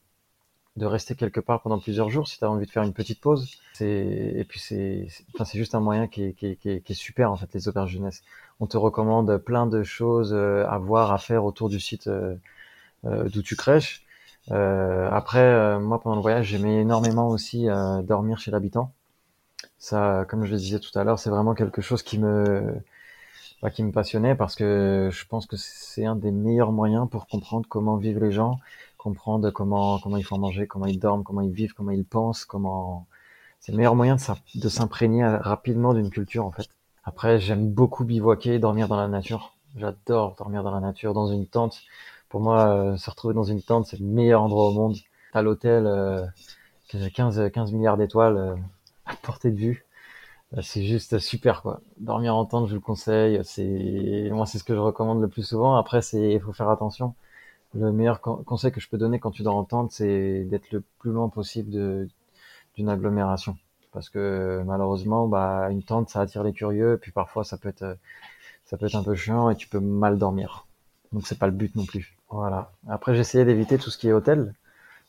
[0.77, 3.21] de rester quelque part pendant plusieurs jours si tu as envie de faire une petite
[3.21, 3.51] pause.
[3.81, 6.97] Et puis c'est enfin, juste un moyen qui est, qui, est, qui, est, qui est,
[6.97, 8.23] super, en fait, les auberges jeunesse.
[8.61, 12.37] On te recommande plein de choses euh, à voir, à faire autour du site euh
[13.05, 14.05] d'où tu crèches.
[14.51, 17.67] Euh, après, moi, pendant le voyage, j'aimais énormément aussi
[18.05, 18.93] dormir chez l'habitant.
[19.79, 22.81] Ça, comme je le disais tout à l'heure, c'est vraiment quelque chose qui me
[23.75, 27.67] qui me passionnait parce que je pense que c'est un des meilleurs moyens pour comprendre
[27.69, 28.61] comment vivent les gens,
[28.97, 32.45] comprendre comment comment ils font manger, comment ils dorment, comment ils vivent, comment ils pensent,
[32.45, 33.07] comment
[33.61, 34.17] c'est le meilleur moyen
[34.55, 36.69] de s'imprégner rapidement d'une culture en fait.
[37.05, 39.55] Après, j'aime beaucoup bivouaquer, dormir dans la nature.
[39.77, 41.83] J'adore dormir dans la nature, dans une tente.
[42.37, 44.99] Pour moi, euh, se retrouver dans une tente, c'est le meilleur endroit au monde.
[45.33, 46.27] À l'hôtel, euh,
[46.93, 48.55] 15, 15 milliards d'étoiles euh,
[49.07, 49.87] à portée de vue.
[50.61, 51.81] C'est juste super quoi.
[51.97, 53.41] Dormir en tente, je vous le conseille.
[54.31, 55.77] Moi, c'est ce que je recommande le plus souvent.
[55.77, 57.15] Après, il faut faire attention.
[57.75, 60.83] Le meilleur conseil que je peux donner quand tu dors en tente, c'est d'être le
[60.99, 61.71] plus loin possible
[62.75, 63.57] d'une agglomération,
[63.93, 67.71] parce que malheureusement, bah une tente, ça attire les curieux, et puis parfois ça peut
[67.71, 67.97] être
[68.67, 70.67] ça peut être un peu chiant et tu peux mal dormir.
[71.13, 72.16] Donc c'est pas le but non plus.
[72.31, 72.73] Voilà.
[72.89, 74.55] Après, j'essayais d'éviter tout ce qui est hôtel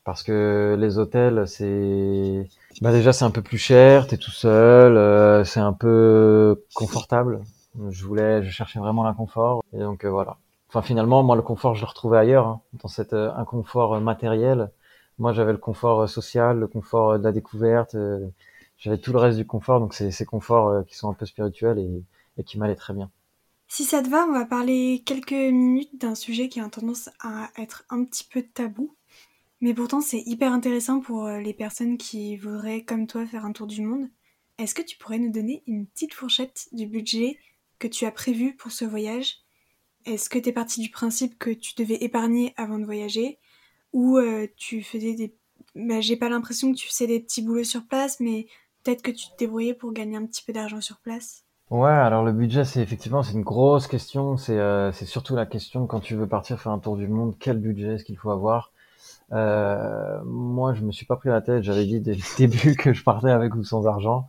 [0.05, 2.49] parce que les hôtels, c'est
[2.81, 7.41] bah déjà c'est un peu plus cher, t'es tout seul, euh, c'est un peu confortable.
[7.89, 10.37] Je voulais, je cherchais vraiment l'inconfort et donc euh, voilà.
[10.69, 14.71] Enfin finalement, moi le confort, je le retrouvais ailleurs, hein, dans cet euh, inconfort matériel.
[15.19, 17.95] Moi j'avais le confort social, le confort de la découverte,
[18.77, 21.79] j'avais tout le reste du confort, donc c'est ces conforts qui sont un peu spirituels
[21.79, 22.03] et,
[22.37, 23.09] et qui m'allaient très bien.
[23.67, 27.51] Si ça te va, on va parler quelques minutes d'un sujet qui a tendance à
[27.57, 28.95] être un petit peu tabou,
[29.61, 33.51] mais pourtant c'est hyper intéressant pour euh, les personnes qui voudraient, comme toi, faire un
[33.51, 34.09] tour du monde.
[34.57, 37.39] Est-ce que tu pourrais nous donner une petite fourchette du budget
[37.79, 39.37] que tu as prévu pour ce voyage?
[40.05, 43.39] Est-ce que tu es parti du principe que tu devais épargner avant de voyager?
[43.93, 45.35] Ou euh, tu faisais des...
[45.75, 48.47] Bah, J'ai pas l'impression que tu faisais des petits boulots sur place, mais
[48.83, 51.46] peut-être que tu te débrouillais pour gagner un petit peu d'argent sur place?
[51.69, 54.37] Ouais, alors le budget, c'est effectivement, c'est une grosse question.
[54.37, 57.35] C'est euh, c'est surtout la question quand tu veux partir faire un tour du monde,
[57.39, 58.71] quel budget est-ce qu'il faut avoir?
[59.33, 61.63] Euh, moi, je me suis pas pris la tête.
[61.63, 64.27] J'avais dit dès le début que je partais avec ou sans argent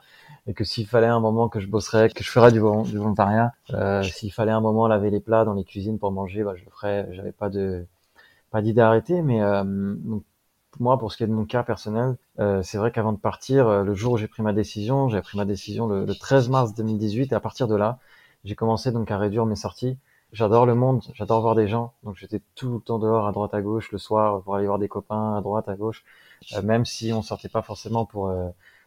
[0.49, 4.03] et que s'il fallait un moment que je bosserais, que je ferais du, volontariat, euh,
[4.03, 7.09] s'il fallait un moment laver les plats dans les cuisines pour manger, bah, je ferais.
[7.13, 7.87] J'avais pas de
[8.51, 10.25] pas d'idée arrêtée, mais euh, donc,
[10.81, 13.69] moi, pour ce qui est de mon cas personnel, euh, c'est vrai qu'avant de partir,
[13.69, 16.75] euh, le jour où j'ai pris ma décision, j'ai pris ma décision le, 13 mars
[16.75, 17.99] 2018, et à partir de là,
[18.45, 19.99] j'ai commencé donc à réduire mes sorties.
[20.33, 23.55] J'adore le monde, j'adore voir des gens, donc j'étais tout le temps dehors, à droite,
[23.55, 26.05] à gauche, le soir, pour aller voir des copains, à droite, à gauche,
[26.55, 28.33] euh, même si on sortait pas forcément pour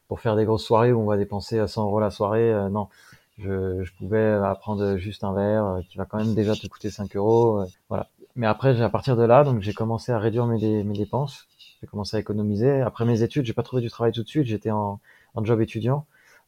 [0.07, 2.53] pour faire des grosses soirées où on va dépenser 100 euros la soirée.
[2.69, 2.89] non,
[3.37, 7.15] je, je pouvais prendre juste un verre qui va quand même déjà te coûter 5
[7.15, 7.63] euros.
[7.87, 8.07] voilà.
[8.35, 11.47] Mais après, à partir de là, donc j'ai commencé à réduire mes, mes dépenses
[11.81, 12.81] j'ai commencé à économiser.
[12.81, 14.45] Après mes études, j'ai pas trouvé du travail tout de suite.
[14.45, 14.99] J'étais en,
[15.35, 16.05] en job étudiant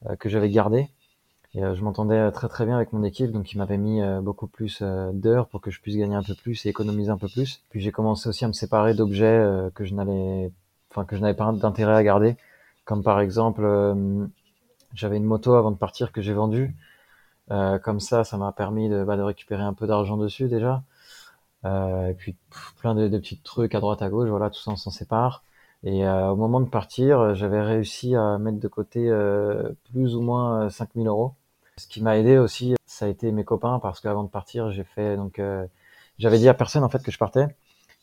[0.09, 0.89] euh, que j'avais gardé.
[1.55, 4.21] Et euh, je m'entendais très très bien avec mon équipe, donc il m'avait mis euh,
[4.21, 4.81] beaucoup plus
[5.13, 7.61] d'heures pour que je puisse gagner un peu plus et économiser un peu plus.
[7.69, 10.51] Puis j'ai commencé aussi à me séparer d'objets que je n'allais,
[10.89, 12.37] enfin que je n'avais pas d'intérêt à garder,
[12.85, 13.63] comme par exemple,
[14.93, 16.75] j'avais une moto avant de partir que j'ai vendue.
[17.83, 20.83] comme ça, ça m'a permis bah, de récupérer un peu d'argent dessus déjà.
[21.65, 22.35] Euh, et puis
[22.79, 25.43] plein de, de, petits trucs à droite à gauche, voilà, tout ça on s'en sépare.
[25.83, 30.21] Et euh, au moment de partir, j'avais réussi à mettre de côté euh, plus ou
[30.21, 31.33] moins 5000 euros.
[31.77, 34.83] Ce qui m'a aidé aussi, ça a été mes copains parce qu'avant de partir, j'ai
[34.83, 35.41] fait donc
[36.19, 37.47] j'avais dit à personne en fait que je partais.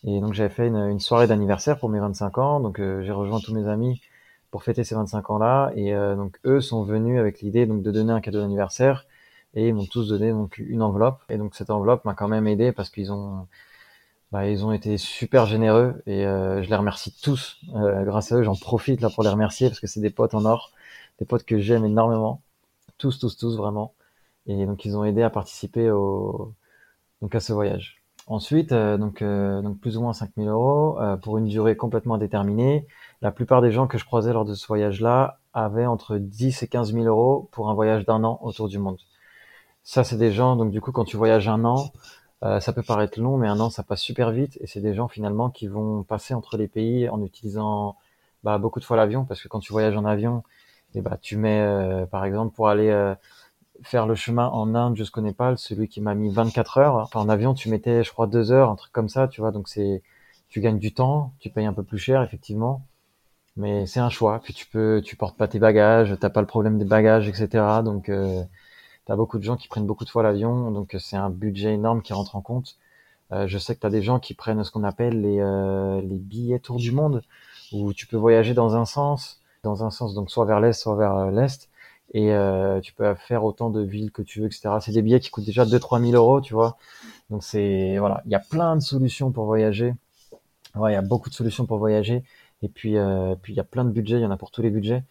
[0.04, 2.60] Et donc j'avais fait une, une soirée d'anniversaire pour mes 25 ans.
[2.60, 4.00] Donc j'ai rejoint tous mes amis
[4.50, 5.72] pour fêter ces 25 ans là.
[5.76, 9.06] Et donc eux sont venus avec l'idée donc de donner un cadeau d'anniversaire
[9.54, 11.20] et ils m'ont tous donné donc une enveloppe.
[11.28, 13.46] Et donc cette enveloppe m'a quand même aidé parce qu'ils ont
[14.32, 17.58] bah, ils ont été super généreux et euh, je les remercie tous.
[17.74, 20.34] Euh, grâce à eux j'en profite là pour les remercier parce que c'est des potes
[20.34, 20.72] en or
[21.18, 22.42] des potes que j'aime énormément.
[22.98, 23.94] Tous tous tous vraiment.
[24.46, 26.54] Et donc ils ont aidé à participer au
[27.22, 28.02] donc à ce voyage.
[28.26, 32.86] Ensuite euh, donc donc plus ou moins 5000 euros pour une durée complètement indéterminée
[33.22, 36.62] la plupart des gens que je croisais lors de ce voyage là avaient entre 10
[36.62, 38.98] et 15 000 euros pour un voyage d'un an autour du monde
[39.82, 41.92] ça, c'est des gens, donc du coup, quand tu voyages un an,
[42.42, 44.56] euh, ça peut paraître long, mais un an, ça passe super vite.
[44.60, 47.96] Et c'est des gens finalement qui vont passer entre les pays en utilisant
[48.44, 50.42] bah, beaucoup de fois l'avion, parce que quand tu voyages en avion,
[50.94, 53.14] et eh bah, tu mets, euh, par exemple, pour aller euh,
[53.82, 56.96] faire le chemin en Inde jusqu'au Népal, celui qui m'a mis 24 heures.
[56.96, 59.52] Enfin, en avion, tu mettais, je crois, deux heures, un truc comme ça, tu vois.
[59.52, 60.02] Donc c'est,
[60.48, 62.82] tu gagnes du temps, tu payes un peu plus cher, effectivement,
[63.56, 64.40] mais c'est un choix.
[64.42, 67.82] Puis tu peux, tu portes pas tes bagages, t'as pas le problème des bagages, etc.
[67.84, 68.10] Donc
[69.16, 72.12] Beaucoup de gens qui prennent beaucoup de fois l'avion, donc c'est un budget énorme qui
[72.12, 72.76] rentre en compte.
[73.32, 76.00] Euh, je sais que tu as des gens qui prennent ce qu'on appelle les, euh,
[76.00, 77.22] les billets tour du monde,
[77.72, 80.96] où tu peux voyager dans un sens, dans un sens, donc soit vers l'est, soit
[80.96, 81.68] vers euh, l'est,
[82.12, 84.78] et euh, tu peux faire autant de villes que tu veux, etc.
[84.80, 86.76] C'est des billets qui coûtent déjà 2-3 000 euros, tu vois.
[87.30, 89.94] Donc c'est voilà, il y a plein de solutions pour voyager.
[90.76, 92.24] Ouais, il y a beaucoup de solutions pour voyager.
[92.62, 94.50] Et puis, euh, puis il y a plein de budgets, il y en a pour
[94.50, 95.04] tous les budgets.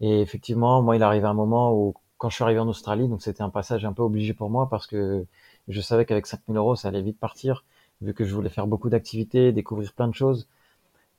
[0.00, 3.20] Et effectivement, moi, il arrive un moment où quand je suis arrivé en Australie, donc
[3.20, 5.26] c'était un passage un peu obligé pour moi parce que
[5.66, 7.64] je savais qu'avec 5000 euros, ça allait vite partir,
[8.00, 10.46] vu que je voulais faire beaucoup d'activités, découvrir plein de choses.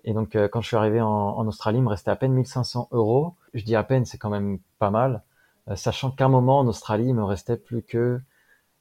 [0.06, 2.88] Et donc, euh, quand je suis arrivé en, Australie, il me restait à peine 1500
[2.92, 3.36] euros.
[3.54, 5.24] Je dis à peine, c'est quand même pas mal,
[5.68, 8.22] euh, sachant qu'à un moment en Australie, il me restait plus que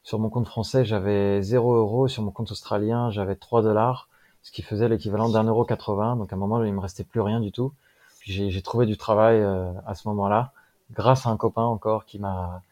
[0.05, 4.09] sur mon compte français, j'avais 0 euros, sur mon compte australien, j'avais 3 dollars,
[4.43, 6.15] ce qui faisait l'équivalent d'un euro 80.
[6.19, 7.73] Donc à un moment, il me restait plus rien du tout.
[8.21, 10.53] J'ai trouvé du travail euh, à ce moment-là
[10.93, 12.63] grâce à un copain encore qui m'a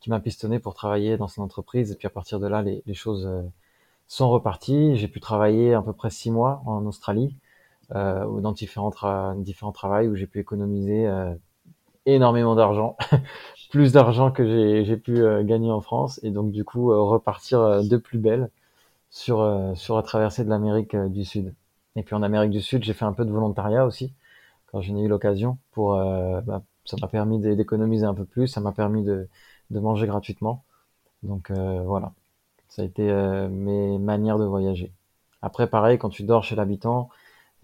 [0.00, 1.92] qui m'a pistonné pour travailler dans son entreprise.
[1.92, 3.42] Et puis à partir de là, les, les choses euh,
[4.08, 4.96] sont reparties.
[4.96, 7.36] J'ai pu travailler à peu près six mois en Australie,
[7.94, 11.34] euh, dans différents, tra différents travails où j'ai pu économiser euh,
[12.06, 12.96] énormément d'argent,
[13.70, 17.96] plus d'argent que j'ai pu euh, gagner en France, et donc du coup repartir de
[17.96, 18.50] plus belle
[19.10, 21.54] sur sur la traversée de l'Amérique du Sud.
[21.96, 24.12] Et puis en Amérique du Sud, j'ai fait un peu de volontariat aussi
[24.66, 25.58] quand j'en ai eu l'occasion.
[25.72, 29.28] Pour, euh, bah, ça m'a permis d'économiser un peu plus, ça m'a permis de,
[29.70, 30.64] manger gratuitement.
[31.22, 32.12] Donc euh, voilà,
[32.68, 34.92] ça a été euh, mes manières de voyager.
[35.42, 37.10] Après, pareil, quand tu dors chez l'habitant,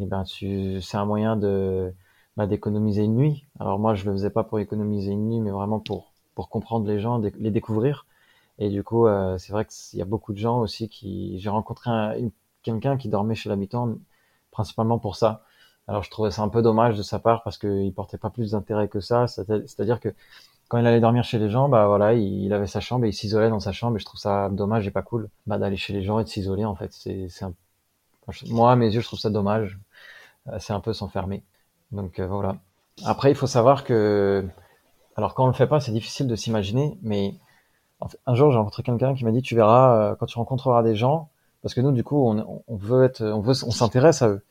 [0.00, 1.92] eh ben c'est un moyen de
[2.37, 3.46] bah, d'économiser une nuit.
[3.60, 6.87] Alors moi, je le faisais pas pour économiser une nuit, mais vraiment pour pour comprendre
[6.88, 8.06] les gens, les découvrir.
[8.58, 11.38] Et du coup, euh, c'est vrai qu'il y a beaucoup de gens aussi qui.
[11.40, 11.90] J'ai rencontré
[12.62, 13.96] quelqu'un qui dormait chez l'habitant
[14.50, 15.44] principalement pour ça.
[15.87, 18.53] Alors je trouvais ça un peu dommage de sa part parce qu'il portait pas plus
[18.53, 19.27] d'intérêt que ça.
[19.27, 20.14] C'est-à-dire que
[20.68, 23.12] quand il allait dormir chez les gens, bah voilà, il, avait sa chambre et il
[23.12, 23.97] s'isolait dans sa chambre.
[23.97, 26.29] Et je trouve ça dommage et pas cool bah, d'aller chez les gens et de
[26.29, 26.92] s'isoler en fait.
[26.92, 27.53] C'est, un...
[28.49, 29.79] moi à mes yeux, je trouve ça dommage.
[30.59, 31.42] C'est un peu s'enfermer.
[31.92, 32.57] Donc euh, voilà.
[33.05, 34.47] Après, il faut savoir que,
[35.16, 37.35] alors quand on le fait pas, c'est difficile de s'imaginer, mais
[38.27, 40.94] un jour j'ai rencontré quelqu'un qui m'a dit, tu verras euh, quand tu rencontreras des
[40.94, 41.31] gens,
[41.62, 44.44] parce que nous du coup on, on veut être, on veut, on s'intéresse à eux.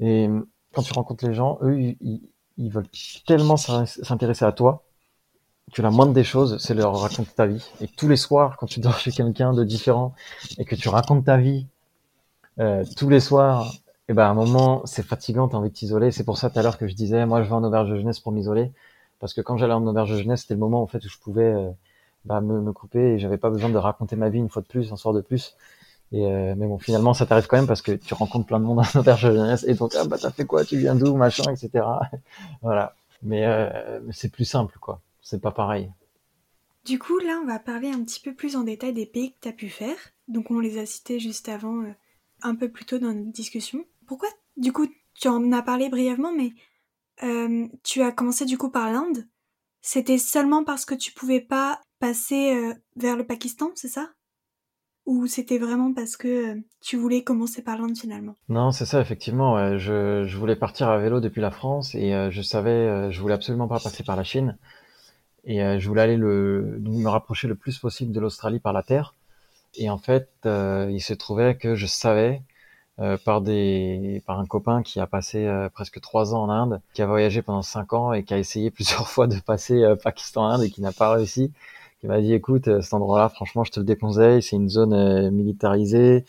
[0.00, 0.28] Et
[0.72, 2.88] quand tu rencontres les gens, eux ils, veulent
[3.26, 4.84] tellement s'intéresser à toi
[5.72, 7.64] que la moindre des choses, c'est leur raconter ta vie.
[7.80, 10.14] Et tous les soirs, quand tu dors chez quelqu'un de différent
[10.58, 11.66] et que tu racontes ta vie
[12.60, 13.72] euh, tous les soirs,
[14.08, 16.10] et eh ben à un moment, c'est fatigant, t'as envie de t'isoler.
[16.10, 17.96] C'est pour ça tout à l'heure que je disais, moi, je vais en auberge de
[17.96, 18.72] jeunesse pour m'isoler,
[19.20, 21.18] parce que quand j'allais en auberge de jeunesse, c'était le moment en fait où je
[21.18, 21.70] pouvais euh,
[22.24, 24.66] bah, me, me, couper et j'avais pas besoin de raconter ma vie une fois de
[24.66, 25.56] plus, un soir de plus.
[26.14, 28.80] Euh, mais bon, finalement, ça t'arrive quand même parce que tu rencontres plein de monde
[28.94, 31.50] en auberge de jeunesse et donc ah bah t'as fait quoi, tu viens d'où, machin,
[31.50, 31.84] etc.
[32.62, 32.94] voilà.
[33.22, 35.88] Mais, euh, mais c'est plus simple, quoi c'est pas pareil.
[36.84, 39.36] Du coup, là, on va parler un petit peu plus en détail des pays que
[39.40, 39.96] tu as pu faire.
[40.26, 41.92] Donc, on les a cités juste avant, euh,
[42.42, 43.84] un peu plus tôt dans notre discussion.
[44.08, 46.54] Pourquoi, du coup, tu en as parlé brièvement, mais
[47.84, 49.28] tu as commencé du coup par l'Inde.
[49.80, 54.10] C'était seulement parce que tu pouvais pas passer vers le Pakistan, c'est ça?
[55.04, 58.36] Ou c'était vraiment parce que tu voulais commencer par l'Inde finalement?
[58.48, 59.76] Non, c'est ça, effectivement.
[59.78, 63.80] Je, voulais partir à vélo depuis la France et je savais, je voulais absolument pas
[63.80, 64.56] passer par la Chine
[65.44, 68.82] et euh, je voulais aller le, me rapprocher le plus possible de l'Australie par la
[68.82, 69.14] terre.
[69.74, 72.42] Et en fait, euh, il se trouvait que je savais
[73.00, 77.02] euh, par des par un copain qui a passé presque trois ans en Inde, qui
[77.02, 80.70] a voyagé pendant cinq ans et qui a essayé plusieurs fois de passer Pakistan-Inde et
[80.70, 81.52] qui n'a pas réussi.
[82.02, 84.42] Qui m'a dit écoute, cet endroit-là, franchement, je te le déconseille.
[84.42, 86.24] C'est une zone militarisée,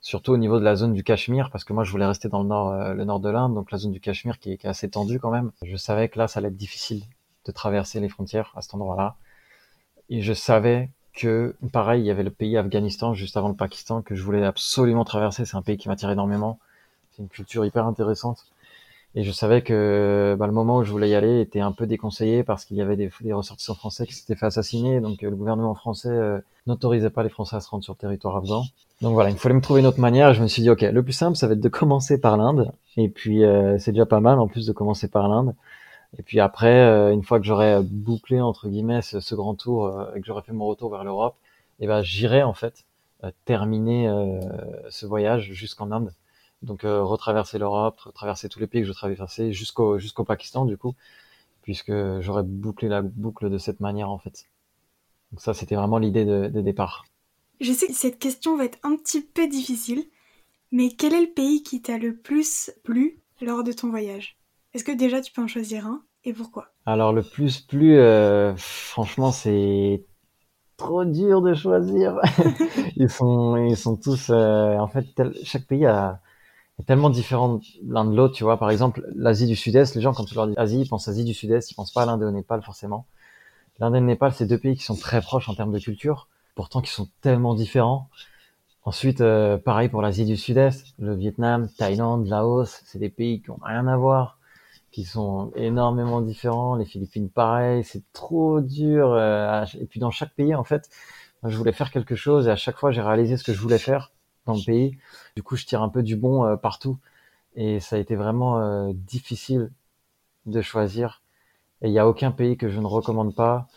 [0.00, 2.42] surtout au niveau de la zone du Cachemire, parce que moi, je voulais rester dans
[2.42, 4.70] le nord, le nord de l'Inde, donc la zone du Cachemire qui est, qui est
[4.70, 5.52] assez tendue quand même.
[5.60, 7.02] Je savais que là, ça allait être difficile
[7.44, 9.16] de traverser les frontières à cet endroit-là.
[10.08, 14.00] Et je savais que, pareil, il y avait le pays Afghanistan juste avant le Pakistan
[14.00, 15.44] que je voulais absolument traverser.
[15.44, 16.58] C'est un pays qui m'attire énormément.
[17.10, 18.46] C'est une culture hyper intéressante.
[19.14, 21.86] Et je savais que bah, le moment où je voulais y aller était un peu
[21.86, 25.00] déconseillé parce qu'il y avait des, ressortissants français qui s'étaient fait assassiner.
[25.00, 27.98] Donc euh, le gouvernement français euh, n'autorisait pas les Français à se rendre sur le
[27.98, 28.64] territoire afghan.
[29.02, 30.32] Donc voilà, il fallait me trouver une autre manière.
[30.32, 32.72] Je me suis dit, ok, le plus simple, ça va être de commencer par l'Inde.
[32.96, 35.54] Et puis euh, c'est déjà pas mal en plus de commencer par l'Inde.
[36.18, 40.14] Et puis après, euh, une fois que j'aurai bouclé entre guillemets ce, grand tour euh,
[40.14, 41.36] et que j'aurai fait mon retour vers l'Europe,
[41.80, 42.84] eh ben j'irai en fait
[43.24, 44.10] euh, terminer
[44.90, 46.12] ce voyage jusqu'en Inde.
[46.62, 50.94] Donc retraverser l'Europe, retraverser tous les pays que je traversais jusqu'au jusqu'au Pakistan du coup,
[51.62, 54.46] puisque j'aurais bouclé la boucle de cette manière en fait.
[55.32, 57.04] Donc ça, c'était vraiment l'idée de, de départ.
[57.60, 60.04] Je sais que cette question va être un petit peu difficile,
[60.72, 64.36] mais quel est le pays qui t'a le plus plu lors de ton voyage?
[64.74, 66.02] Est-ce que déjà tu peux en choisir un?
[66.24, 66.68] Et pourquoi?
[66.86, 70.04] Alors le plus plus, euh, franchement, c'est
[70.76, 72.20] trop dur de choisir.
[72.96, 75.06] ils sont ils sont tous euh, en fait
[75.44, 76.20] chaque pays a,
[76.86, 78.34] tellement différent l'un de l'autre.
[78.34, 80.88] Tu vois, par exemple, l'Asie du Sud-Est, les gens quand tu leur dis Asie, ils
[80.88, 83.06] pensent Asie du Sud-Est, ils pensent pas à l'Inde et au Népal forcément.
[83.78, 86.28] L'Inde et le Népal, c'est deux pays qui sont très proches en termes de culture,
[86.54, 88.08] pourtant qui sont tellement différents.
[88.84, 93.50] Ensuite, euh, pareil pour l'Asie du Sud-Est, le Vietnam, Thaïlande, Laos, c'est des pays qui
[93.50, 94.38] ont rien à voir
[94.92, 96.76] qui sont énormément différents.
[96.76, 99.12] Les Philippines, pareil, c'est trop dur.
[99.12, 100.90] Euh, et puis dans chaque pays, en fait,
[101.44, 103.78] je voulais faire quelque chose et à chaque fois, j'ai réalisé ce que je voulais
[103.78, 104.12] faire
[104.46, 104.98] dans le pays.
[105.36, 106.98] Du coup, je tire un peu du bon euh, partout.
[107.56, 109.70] Et ça a été vraiment euh, difficile
[110.46, 111.22] de choisir.
[111.82, 113.68] Et il n'y a aucun pays que je ne recommande pas.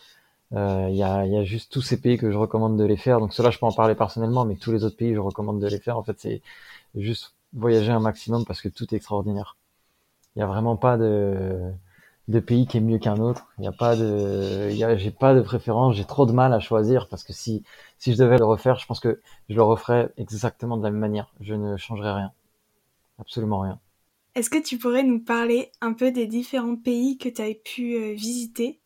[0.52, 3.20] Il y, a, y, a, juste tous ces pays que je recommande de les faire.
[3.20, 5.66] Donc cela, je peux en parler personnellement, mais tous les autres pays, je recommande de
[5.66, 5.98] les faire.
[5.98, 6.42] En fait, c'est
[6.94, 9.56] juste voyager un maximum parce que tout est extraordinaire.
[10.36, 11.72] Il y a vraiment pas de,
[12.28, 13.46] de pays qui est mieux qu'un autre.
[13.58, 15.94] Il n'y a pas de, j'ai pas de préférence.
[15.94, 17.62] J'ai trop de mal à choisir parce que si,
[17.98, 21.00] si je devais le refaire, je pense que je le referais exactement de la même
[21.00, 21.32] manière.
[21.40, 22.32] Je ne changerais rien.
[23.18, 23.78] Absolument rien.
[24.34, 27.94] Est-ce que tu pourrais nous parler un peu des différents pays que tu as pu
[27.94, 28.80] euh, visiter?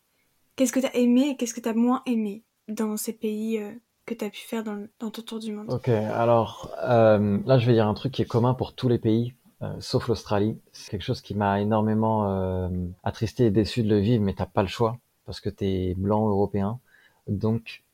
[0.54, 3.58] Qu'est-ce que tu as aimé et qu'est-ce que tu as moins aimé dans ces pays
[3.58, 3.72] euh,
[4.06, 5.72] que tu as pu faire dans, dans, ton tour du monde?
[5.72, 8.98] Ok, alors euh, là je vais dire un truc qui est commun pour tous les
[8.98, 9.34] pays
[9.80, 10.58] sauf l'Australie.
[10.72, 12.70] C'est quelque chose qui m'a énormément
[13.04, 16.28] attristé et déçu de le vivre, mais t'as pas le choix parce que t'es blanc
[16.28, 16.80] européen.
[17.28, 17.84] Donc,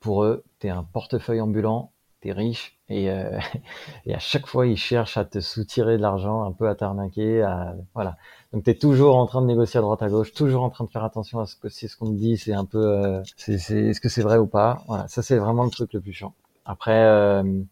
[0.00, 3.38] pour eux, t'es un portefeuille ambulant, t'es riche et, euh,
[4.06, 7.42] et à chaque fois ils cherchent à te soutirer de l'argent, un peu à t'arnaquer,
[7.42, 8.16] à, voilà.
[8.52, 10.90] Donc t'es toujours en train de négocier à droite à gauche, toujours en train de
[10.90, 13.58] faire attention à ce que si ce qu'on te dit c'est un peu, euh, c'est,
[13.58, 14.82] c'est, est-ce que c'est vrai ou pas?
[14.86, 16.34] Voilà, ça c'est vraiment le truc le plus chiant.
[16.64, 17.62] Après, euh,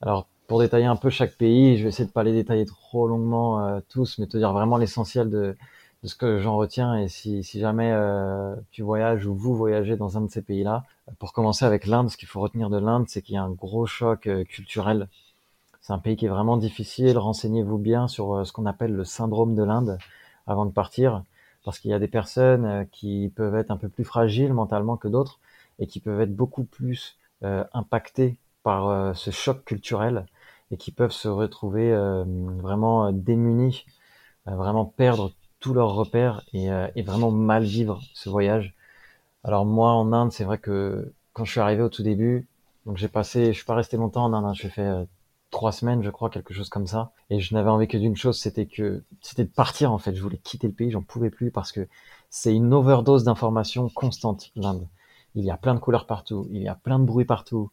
[0.00, 3.06] alors pour détailler un peu chaque pays, je vais essayer de pas les détailler trop
[3.06, 5.56] longuement euh, tous, mais te dire vraiment l'essentiel de
[6.02, 6.96] ce que j'en retiens.
[6.96, 10.82] Et si, si jamais euh, tu voyages ou vous voyagez dans un de ces pays-là,
[11.20, 13.50] pour commencer avec l'Inde, ce qu'il faut retenir de l'Inde, c'est qu'il y a un
[13.52, 15.06] gros choc euh, culturel.
[15.82, 17.16] C'est un pays qui est vraiment difficile.
[17.16, 19.98] Renseignez-vous bien sur euh, ce qu'on appelle le syndrome de l'Inde
[20.48, 21.22] avant de partir,
[21.64, 25.06] parce qu'il y a des personnes qui peuvent être un peu plus fragiles mentalement que
[25.06, 25.38] d'autres
[25.78, 30.26] et qui peuvent être beaucoup plus impactées par ce choc culturel
[30.70, 31.92] et qui peuvent se retrouver
[32.62, 33.84] vraiment démunis,
[34.46, 38.74] vraiment perdre tous leurs repères et, euh, et, vraiment mal vivre ce voyage.
[39.44, 42.48] Alors moi en Inde, c'est vrai que quand je suis arrivé au tout début,
[42.86, 45.04] donc j'ai passé, je suis pas resté longtemps en Inde, hein, fait euh,
[45.50, 47.12] trois semaines, je crois, quelque chose comme ça.
[47.28, 50.14] Et je n'avais envie que d'une chose, c'était que c'était de partir en fait.
[50.14, 51.86] Je voulais quitter le pays, j'en pouvais plus parce que
[52.30, 54.88] c'est une overdose d'informations constante l'Inde.
[55.34, 57.70] Il y a plein de couleurs partout, il y a plein de bruit partout.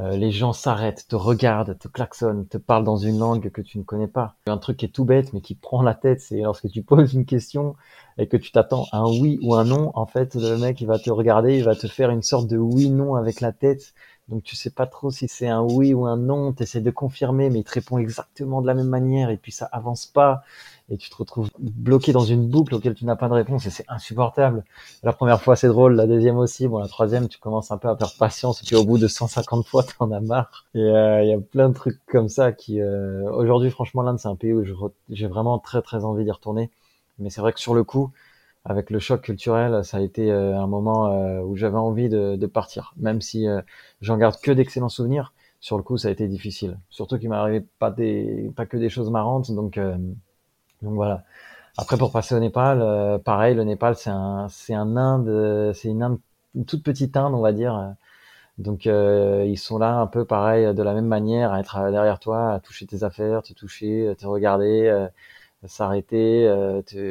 [0.00, 3.78] Euh, les gens s'arrêtent, te regardent, te klaxonnent, te parlent dans une langue que tu
[3.78, 4.34] ne connais pas.
[4.46, 7.14] Un truc qui est tout bête mais qui prend la tête, c'est lorsque tu poses
[7.14, 7.76] une question
[8.18, 10.88] et que tu t'attends à un oui ou un non, en fait le mec il
[10.88, 13.94] va te regarder, il va te faire une sorte de oui-non avec la tête.
[14.28, 16.90] Donc tu sais pas trop si c'est un oui ou un non, tu essaies de
[16.90, 20.42] confirmer mais il te répond exactement de la même manière et puis ça avance pas
[20.90, 23.70] et tu te retrouves bloqué dans une boucle auquel tu n'as pas de réponse et
[23.70, 24.64] c'est insupportable.
[25.02, 27.88] La première fois c'est drôle, la deuxième aussi, bon la troisième tu commences un peu
[27.88, 30.66] à perdre patience et puis au bout de 150 fois t'en as marre.
[30.74, 34.18] Et euh, il y a plein de trucs comme ça qui euh, aujourd'hui franchement l'Inde
[34.18, 34.62] c'est un pays où
[35.08, 36.70] j'ai vraiment très très envie d'y retourner.
[37.18, 38.10] Mais c'est vrai que sur le coup,
[38.64, 42.92] avec le choc culturel, ça a été euh, un moment où j'avais envie de, partir,
[42.96, 43.46] même si
[44.00, 45.32] j'en garde que d'excellents souvenirs.
[45.60, 46.78] Sur le coup, ça a été difficile.
[46.90, 49.78] Surtout qu'il arrivé pas des, pas que des choses marrantes, donc
[50.84, 51.24] donc voilà.
[51.76, 55.88] Après, pour passer au Népal, euh, pareil, le Népal, c'est un, c'est un Inde, c'est
[55.88, 56.18] une Inde,
[56.54, 57.94] une toute petite Inde, on va dire.
[58.58, 62.20] Donc euh, ils sont là un peu pareil, de la même manière, à être derrière
[62.20, 65.08] toi, à toucher tes affaires, te toucher, te regarder, euh,
[65.66, 66.48] s'arrêter.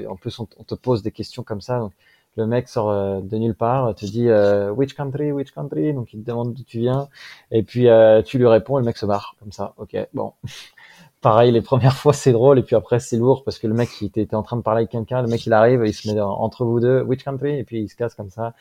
[0.09, 1.80] en plus, on, te pose des questions comme ça.
[1.80, 1.93] Donc,
[2.38, 4.30] le mec sort de nulle part, te dit
[4.71, 7.09] which country, which country, donc il te demande d'où tu viens,
[7.51, 7.88] et puis
[8.26, 9.74] tu lui réponds, et le mec se barre comme ça.
[9.78, 10.34] Ok, bon,
[11.24, 13.89] pareil, les premières fois c'est drôle et puis après c'est lourd parce que le mec
[13.89, 16.19] qui était, en train de parler avec quelqu'un, le mec il arrive, il se met
[16.21, 18.53] entre vous deux, which country, et puis il se casse comme ça.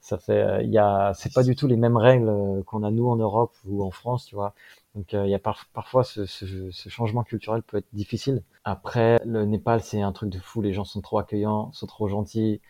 [0.00, 2.82] Ça fait, euh, il y a, c'est pas du tout les mêmes règles euh, qu'on
[2.82, 4.52] a nous en Europe ou en France, tu vois.
[4.96, 8.42] Donc euh, il y a parfois ce, ce, changement culturel peut être difficile.
[8.64, 12.08] Après, le Népal c'est un truc de fou, les gens sont trop accueillants, sont trop
[12.08, 12.60] gentils,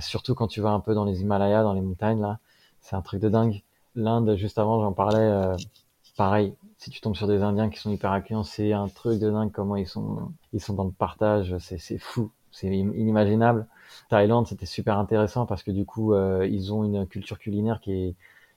[0.00, 2.38] surtout quand tu vas un peu dans les Himalayas, dans les montagnes là,
[2.80, 3.62] c'est un truc de dingue.
[3.96, 5.56] L'Inde, juste avant, j'en parlais
[6.16, 9.30] pareil, si tu tombes sur des Indiens qui sont hyper accueillants, c'est un truc de
[9.30, 13.68] dingue comment ils sont, ils sont dans le partage, c'est, fou, c'est inimaginable.
[14.08, 17.92] Thaïlande, c'était super intéressant parce que du coup, euh, ils ont une culture culinaire qui
[17.92, 18.14] est,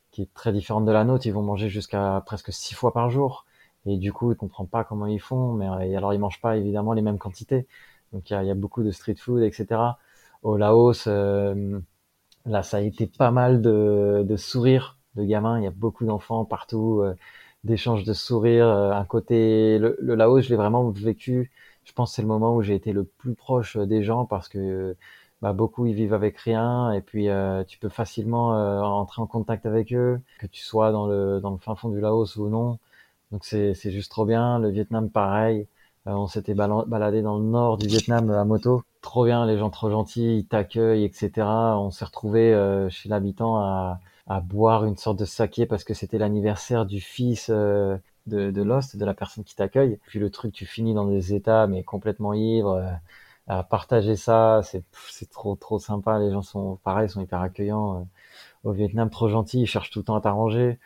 [0.09, 1.27] qui est très différente de la nôtre.
[1.27, 3.45] Ils vont manger jusqu'à presque six fois par jour.
[3.85, 6.93] Et du coup, ils comprennent pas comment ils font, mais alors ils mangent pas évidemment
[6.93, 7.67] les mêmes quantités.
[8.11, 9.99] Donc il y a, y a, beaucoup de street food, etc.
[10.41, 11.79] Au Laos, euh,
[12.47, 15.59] là, ça a été pas mal de, de sourires de gamins.
[15.59, 17.01] Il y a beaucoup d'enfants partout.
[17.01, 17.13] Euh,
[17.65, 18.67] d'échanges de sourires.
[18.67, 21.51] Euh, un côté, le, le Laos, je l'ai vraiment vécu.
[21.83, 24.47] Je pense que c'est le moment où j'ai été le plus proche des gens parce
[24.49, 24.95] que
[25.41, 29.27] bah, beaucoup ils vivent avec rien et puis euh, tu peux facilement euh, entrer en
[29.27, 32.49] contact avec eux, que tu sois dans le dans le fin fond du Laos ou
[32.49, 32.79] non.
[33.31, 34.59] Donc c'est c'est juste trop bien.
[34.59, 35.67] Le Vietnam pareil.
[36.05, 38.83] on s'était baladé dans le nord du Vietnam à moto.
[39.01, 41.31] Trop bien, les gens trop gentils, ils t'accueillent, etc.
[41.79, 42.53] On s'est retrouvé
[42.89, 47.49] chez l'habitant à à boire une sorte de saké parce que c'était l'anniversaire du fils
[47.49, 47.97] euh,
[48.27, 49.99] de, de Lost, de la personne qui t'accueille.
[50.07, 52.75] Puis le truc, tu finis dans des états mais complètement ivres.
[52.75, 52.91] Euh,
[53.47, 56.19] à partager ça, c'est c'est trop trop sympa.
[56.19, 58.01] Les gens sont pareils, sont hyper accueillants.
[58.01, 58.03] Euh,
[58.65, 60.79] au Vietnam, trop gentils, ils cherchent tout le temps à t'arranger.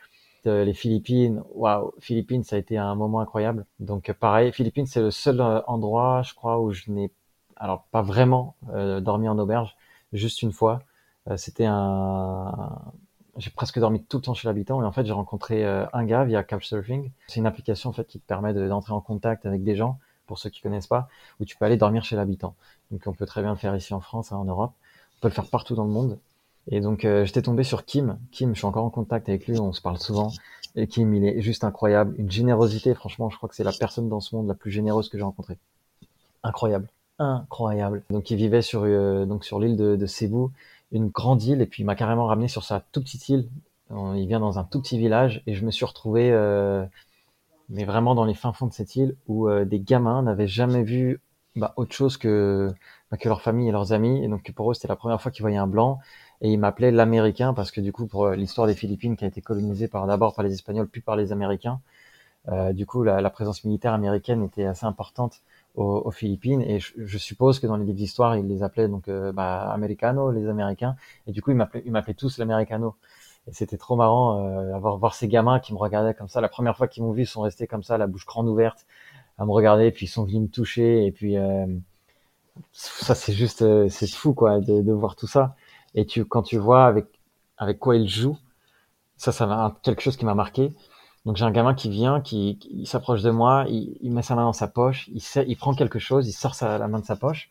[0.44, 3.66] les Philippines, waouh, Philippines, ça a été un moment incroyable.
[3.80, 7.10] Donc pareil, Philippines, c'est le seul endroit, je crois, où je n'ai,
[7.56, 8.56] alors pas vraiment
[9.00, 9.76] dormi en auberge,
[10.12, 10.80] juste une fois.
[11.36, 12.80] C'était un,
[13.40, 16.04] j'ai presque dormi tout le temps chez l'habitant et en fait j'ai rencontré euh, un
[16.04, 17.10] gars via Couchsurfing.
[17.26, 20.38] C'est une application en fait qui te permet d'entrer en contact avec des gens, pour
[20.38, 21.08] ceux qui connaissent pas,
[21.40, 22.54] où tu peux aller dormir chez l'habitant.
[22.90, 24.72] Donc on peut très bien le faire ici en France, hein, en Europe.
[25.16, 26.18] On peut le faire partout dans le monde.
[26.70, 28.18] Et donc euh, j'étais tombé sur Kim.
[28.30, 30.30] Kim, je suis encore en contact avec lui, on se parle souvent.
[30.76, 32.14] Et Kim, il est juste incroyable.
[32.18, 35.08] Une générosité, franchement, je crois que c'est la personne dans ce monde la plus généreuse
[35.08, 35.58] que j'ai rencontrée.
[36.42, 36.88] Incroyable.
[37.18, 38.02] Incroyable.
[38.08, 40.46] Donc, il vivait sur, euh, donc, sur l'île de, de Cebu,
[40.92, 43.48] une grande île, et puis il m'a carrément ramené sur sa toute petite île.
[43.90, 46.84] Il vient dans un tout petit village, et je me suis retrouvé, euh,
[47.68, 50.82] mais vraiment dans les fins fonds de cette île, où euh, des gamins n'avaient jamais
[50.82, 51.20] vu
[51.56, 52.72] bah, autre chose que,
[53.10, 54.24] bah, que leur famille et leurs amis.
[54.24, 56.00] Et donc, pour eux, c'était la première fois qu'ils voyaient un blanc
[56.40, 59.28] et il m'appelait l'Américain parce que du coup pour euh, l'histoire des Philippines qui a
[59.28, 61.80] été colonisée par d'abord par les Espagnols puis par les Américains,
[62.48, 65.42] euh, du coup la, présence militaire américaine était assez importante
[65.80, 69.32] aux, Philippines et je, suppose que dans les livres d'histoire ils les appelaient donc euh,
[69.32, 72.96] bah, Americano, les Américains et du coup ils m'appelaient, ils tous l'Americano.
[73.46, 76.42] Et c'était trop marrant euh, avoir voir ces gamins qui me regardaient comme ça.
[76.42, 78.86] La première fois qu'ils m'ont vu, ils sont restés comme ça, la bouche grande ouverte,
[79.38, 81.66] à me regarder, puis ils sont venus me toucher et puis euh,
[82.72, 85.56] ça c'est juste euh, c'est fou quoi de, de voir tout ça.
[85.94, 87.06] Et tu, quand tu vois avec,
[87.56, 88.38] avec quoi il joue,
[89.16, 90.72] ça, ça m'a quelque chose qui m'a marqué.
[91.26, 94.44] Donc j'ai un gamin qui vient, qui, s'approche de moi, il, il, met sa main
[94.44, 97.04] dans sa poche, il, sait, il prend quelque chose, il sort sa, la main de
[97.04, 97.50] sa poche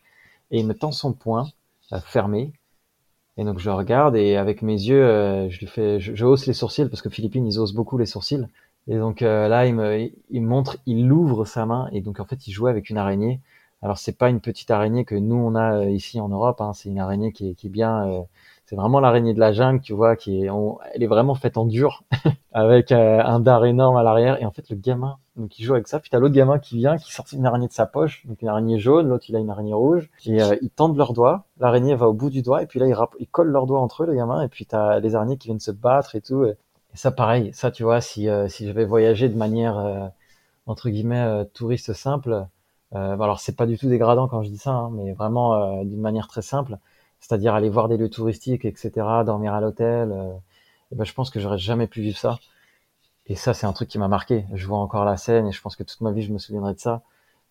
[0.50, 1.48] et il me tend son poing
[1.92, 2.52] euh, fermé.
[3.36, 6.46] Et donc je regarde et avec mes yeux, euh, je lui fais, je, je, hausse
[6.46, 8.46] les sourcils parce que Philippines ils osent beaucoup les sourcils.
[8.88, 12.24] Et donc euh, là il me, il montre, il ouvre sa main et donc en
[12.24, 13.40] fait il jouait avec une araignée.
[13.82, 16.72] Alors c'est pas une petite araignée que nous on a euh, ici en Europe, hein.
[16.74, 18.22] c'est une araignée qui est, qui est bien, euh,
[18.70, 20.48] c'est vraiment l'araignée de la jungle, tu vois, qui est,
[20.94, 22.04] elle est vraiment faite en dur,
[22.52, 24.40] avec euh, un dard énorme à l'arrière.
[24.40, 25.98] Et en fait le gamin, donc il joue avec ça.
[25.98, 28.46] Puis t'as l'autre gamin qui vient, qui sort une araignée de sa poche, donc une
[28.46, 30.08] araignée jaune, l'autre il a une araignée rouge.
[30.24, 32.86] Et euh, ils tendent leurs doigts, l'araignée va au bout du doigt, et puis là
[32.86, 34.40] ils, collent leurs doigts entre eux, le gamin.
[34.40, 36.44] Et puis t'as les araignées qui viennent se battre et tout.
[36.44, 36.54] Et
[36.94, 40.12] ça pareil, ça tu vois, si si j'avais voyagé de manière
[40.66, 42.46] entre guillemets touriste simple
[42.94, 45.84] euh, alors c'est pas du tout dégradant quand je dis ça, hein, mais vraiment euh,
[45.84, 46.78] d'une manière très simple,
[47.20, 48.90] c'est-à-dire aller voir des lieux touristiques, etc.,
[49.24, 50.12] dormir à l'hôtel.
[50.12, 50.32] Euh,
[50.92, 52.38] et ben je pense que j'aurais jamais pu vivre ça.
[53.26, 54.46] Et ça c'est un truc qui m'a marqué.
[54.54, 56.74] Je vois encore la scène et je pense que toute ma vie je me souviendrai
[56.74, 57.02] de ça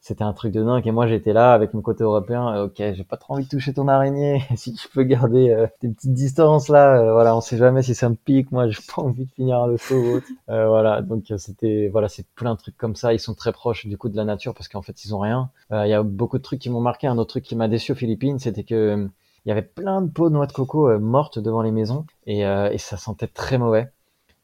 [0.01, 0.87] c'était un truc de dingue.
[0.87, 2.55] Et moi, j'étais là avec mon côté européen.
[2.55, 4.41] Euh, ok, j'ai pas trop envie de toucher ton araignée.
[4.55, 7.95] si tu peux garder euh, tes petites distances là, euh, voilà, on sait jamais si
[7.95, 8.51] ça me pique.
[8.51, 10.27] Moi, j'ai pas envie de finir le ou autre.
[10.47, 13.13] voilà, donc c'était, voilà, c'est plein de trucs comme ça.
[13.13, 15.49] Ils sont très proches du coup de la nature parce qu'en fait, ils ont rien.
[15.71, 17.07] Il y a beaucoup de trucs qui m'ont marqué.
[17.07, 19.09] Un autre truc qui m'a déçu aux Philippines, c'était que
[19.49, 22.41] il y avait plein de pots de noix de coco mortes devant les maisons et,
[22.41, 23.91] et ça sentait très mauvais.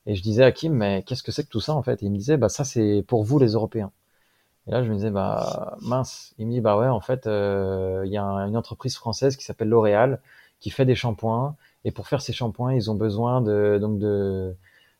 [0.07, 2.01] Et je disais à Kim, mais qu'est-ce que c'est que tout ça en fait?
[2.01, 3.91] Et il me disait, bah ça c'est pour vous les Européens.
[4.67, 6.33] Et là, je me disais, bah mince.
[6.39, 9.45] Il me dit, bah ouais, en fait, euh, il y a une entreprise française qui
[9.45, 10.21] s'appelle L'Oréal
[10.59, 11.55] qui fait des shampoings.
[11.83, 14.55] Et pour faire ces shampoings, ils ont besoin de donc de,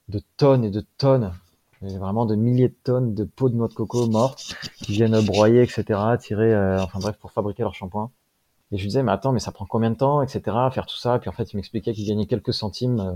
[0.09, 1.33] de tonnes et de tonnes,
[1.81, 5.63] vraiment de milliers de tonnes de peaux de noix de coco mortes qui viennent broyer,
[5.63, 8.11] etc., tirer, euh, enfin bref, pour fabriquer leurs shampoings.
[8.75, 10.97] Et je lui disais, mais attends, mais ça prend combien de temps, etc., faire tout
[10.97, 11.17] ça?
[11.17, 12.99] Puis en fait, il m'expliquait qu'il gagnait quelques centimes.
[12.99, 13.13] Euh,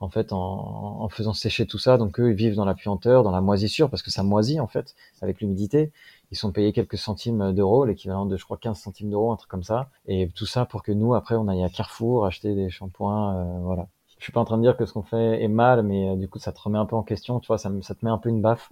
[0.00, 1.98] en fait en, faisant sécher tout ça.
[1.98, 4.66] Donc eux, ils vivent dans la puanteur, dans la moisissure, parce que ça moisit en
[4.66, 5.92] fait avec l'humidité.
[6.30, 9.50] Ils sont payés quelques centimes d'euros, l'équivalent de je crois 15 centimes d'euros, un truc
[9.50, 9.88] comme ça.
[10.06, 13.58] Et tout ça pour que nous, après, on aille à Carrefour acheter des shampoings, euh,
[13.62, 13.88] voilà.
[14.18, 16.16] Je suis pas en train de dire que ce qu'on fait est mal, mais euh,
[16.16, 18.10] du coup, ça te remet un peu en question, tu vois, ça, ça te met
[18.10, 18.70] un peu une baffe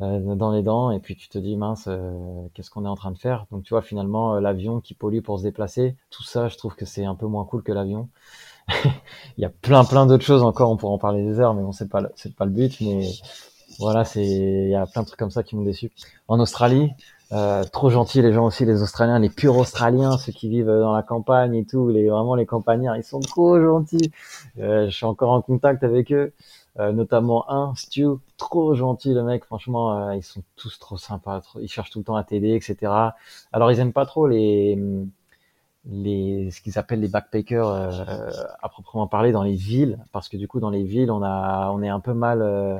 [0.00, 3.10] dans les dents, et puis tu te dis mince, euh, qu'est-ce qu'on est en train
[3.10, 3.46] de faire?
[3.50, 6.76] Donc tu vois, finalement, euh, l'avion qui pollue pour se déplacer, tout ça, je trouve
[6.76, 8.08] que c'est un peu moins cool que l'avion.
[8.68, 11.62] il y a plein plein d'autres choses encore, on pourrait en parler des heures, mais
[11.62, 12.80] bon, c'est pas c'est pas le but.
[12.80, 13.08] Mais
[13.80, 15.90] voilà, c'est il y a plein de trucs comme ça qui m'ont déçu.
[16.28, 16.92] En Australie,
[17.32, 20.94] euh, trop gentils les gens aussi, les Australiens, les purs Australiens, ceux qui vivent dans
[20.94, 24.10] la campagne et tout, les vraiment les campagnards, ils sont trop gentils.
[24.58, 26.32] Euh, je suis encore en contact avec eux,
[26.78, 28.06] euh, notamment un Stu,
[28.36, 32.04] trop gentil le mec, franchement, euh, ils sont tous trop sympas, ils cherchent tout le
[32.04, 32.92] temps à t'aider, etc.
[33.52, 34.78] Alors ils aiment pas trop les
[35.88, 39.98] les ce qu'ils appellent les backpackers euh, à proprement parler dans les villes.
[40.12, 42.78] Parce que du coup dans les villes on a on est un peu mal euh,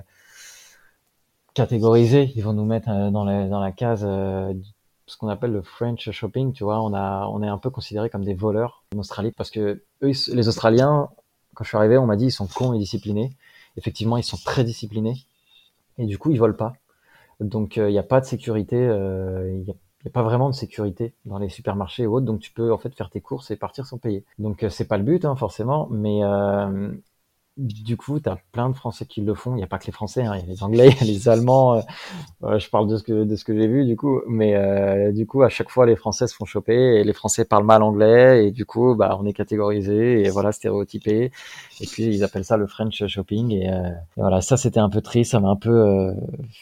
[1.54, 2.32] catégorisé.
[2.36, 4.52] Ils vont nous mettre euh, dans la dans la case euh,
[5.06, 6.80] ce qu'on appelle le French shopping tu vois.
[6.82, 9.32] On a on est un peu considéré comme des voleurs en Australie.
[9.32, 11.08] Parce que eux les Australiens
[11.54, 13.32] quand je suis arrivé on m'a dit ils sont cons et disciplinés
[13.78, 15.16] effectivement ils sont très disciplinés
[15.96, 16.74] et du coup ils volent pas
[17.40, 21.12] donc il n'y a pas de sécurité a il n'y a pas vraiment de sécurité
[21.24, 23.84] dans les supermarchés et autres, donc tu peux en fait faire tes courses et partir
[23.84, 24.24] sans payer.
[24.38, 26.92] Donc euh, c'est pas le but hein, forcément, mais euh,
[27.58, 29.52] du coup, tu as plein de Français qui le font.
[29.52, 30.34] Il n'y a pas que les Français, hein.
[30.36, 31.82] il y a les Anglais, les Allemands.
[32.44, 35.12] Euh, je parle de ce que de ce que j'ai vu du coup, mais euh,
[35.12, 37.82] du coup, à chaque fois, les Français se font choper et les Français parlent mal
[37.82, 41.32] anglais et du coup, bah, on est catégorisé et voilà stéréotypé.
[41.80, 44.88] Et puis ils appellent ça le French shopping et, euh, et voilà, ça c'était un
[44.88, 46.12] peu triste, ça m'a un peu euh,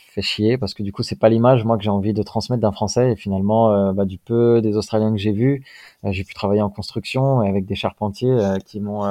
[0.09, 2.61] fait chier parce que du coup, c'est pas l'image moi que j'ai envie de transmettre
[2.61, 5.65] d'un Français et finalement, euh, bah, du peu des Australiens que j'ai vus,
[6.13, 9.03] j'ai pu travailler en construction avec des charpentiers qui m'ont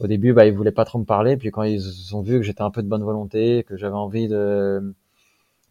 [0.00, 1.36] au début, bah, ils voulaient pas trop me parler.
[1.36, 4.28] Puis quand ils ont vu que j'étais un peu de bonne volonté, que j'avais envie
[4.28, 4.94] de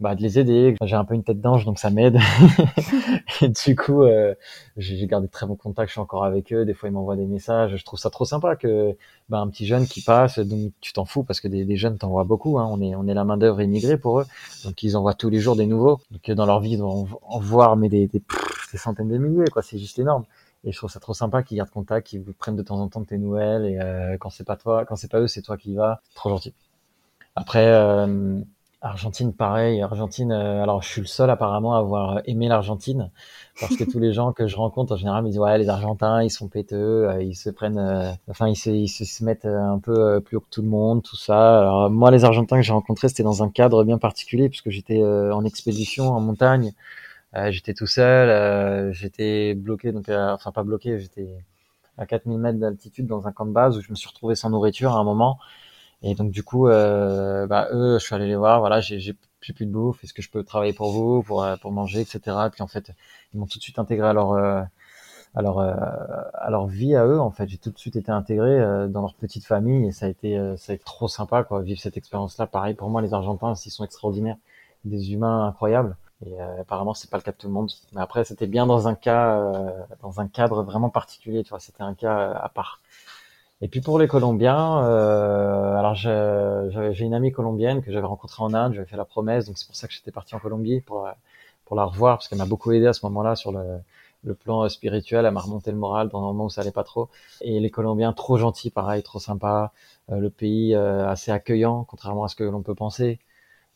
[0.01, 0.75] bah, de les aider.
[0.81, 2.17] J'ai un peu une tête d'ange, donc ça m'aide.
[3.41, 4.33] et du coup, euh,
[4.75, 5.89] j'ai gardé de très bons contacts.
[5.89, 6.65] Je suis encore avec eux.
[6.65, 7.75] Des fois, ils m'envoient des messages.
[7.75, 8.97] Je trouve ça trop sympa que
[9.29, 11.99] bah, un petit jeune qui passe, donc tu t'en fous parce que des, des jeunes
[11.99, 12.57] t'envoient beaucoup.
[12.57, 12.67] Hein.
[12.71, 14.25] On est on est la main d'œuvre immigrée pour eux,
[14.65, 15.99] donc ils envoient tous les jours des nouveaux.
[16.09, 18.23] Donc dans leur vie, ils vont en voir mais des, des,
[18.71, 19.51] des centaines de milliers.
[19.51, 19.61] quoi.
[19.61, 20.23] C'est juste énorme.
[20.63, 22.87] Et je trouve ça trop sympa qu'ils gardent contact, qu'ils vous prennent de temps en
[22.87, 23.65] temps de tes nouvelles.
[23.65, 26.01] Et euh, quand c'est pas toi, quand c'est pas eux, c'est toi qui y vas.
[26.15, 26.53] Trop gentil.
[27.35, 27.67] Après.
[27.67, 28.41] Euh,
[28.83, 29.79] Argentine, pareil.
[29.83, 33.11] Argentine, euh, alors je suis le seul apparemment à avoir aimé l'Argentine
[33.59, 36.23] parce que tous les gens que je rencontre en général me disent ouais les Argentins
[36.23, 39.77] ils sont péteux, euh, ils se prennent, euh, enfin ils se, ils se mettent un
[39.77, 41.59] peu plus haut que tout le monde, tout ça.
[41.59, 45.03] Alors moi les Argentins que j'ai rencontrés c'était dans un cadre bien particulier puisque j'étais
[45.03, 46.73] en expédition en montagne,
[47.49, 51.43] j'étais tout seul, j'étais bloqué donc enfin pas bloqué, j'étais
[51.97, 54.49] à 4000 mètres d'altitude dans un camp de base où je me suis retrouvé sans
[54.49, 55.39] nourriture à un moment.
[56.03, 58.59] Et donc du coup, euh, bah, eux, je suis allé les voir.
[58.59, 60.03] Voilà, j'ai plus de bouffe.
[60.03, 62.19] Est-ce que je peux travailler pour vous, pour euh, pour manger, etc.
[62.47, 62.91] Et puis en fait,
[63.33, 64.61] ils m'ont tout de suite intégré à leur euh,
[65.35, 65.73] à leur euh,
[66.33, 67.19] à leur vie à eux.
[67.19, 70.09] En fait, j'ai tout de suite été intégré dans leur petite famille et ça a
[70.09, 71.61] été ça a été trop sympa quoi.
[71.61, 72.47] Vivre cette expérience-là.
[72.47, 74.37] Pareil pour moi, les Argentins, ils sont extraordinaires,
[74.85, 75.95] des humains incroyables.
[76.25, 77.71] Et apparemment, c'est pas le cas de tout le monde.
[77.93, 79.41] Mais après, c'était bien dans un cas,
[80.01, 81.43] dans un cadre vraiment particulier.
[81.43, 82.79] Tu vois, c'était un cas à part.
[83.61, 88.53] Et puis pour les Colombiens, euh, alors j'ai une amie colombienne que j'avais rencontrée en
[88.53, 91.07] Inde, j'avais fait la promesse, donc c'est pour ça que j'étais parti en Colombie pour
[91.65, 93.63] pour la revoir parce qu'elle m'a beaucoup aidé à ce moment-là sur le,
[94.23, 96.83] le plan spirituel, elle m'a remonté le moral dans un moment où ça allait pas
[96.83, 97.09] trop.
[97.41, 99.71] Et les Colombiens trop gentils, pareil, trop sympas,
[100.11, 103.19] euh, le pays euh, assez accueillant, contrairement à ce que l'on peut penser.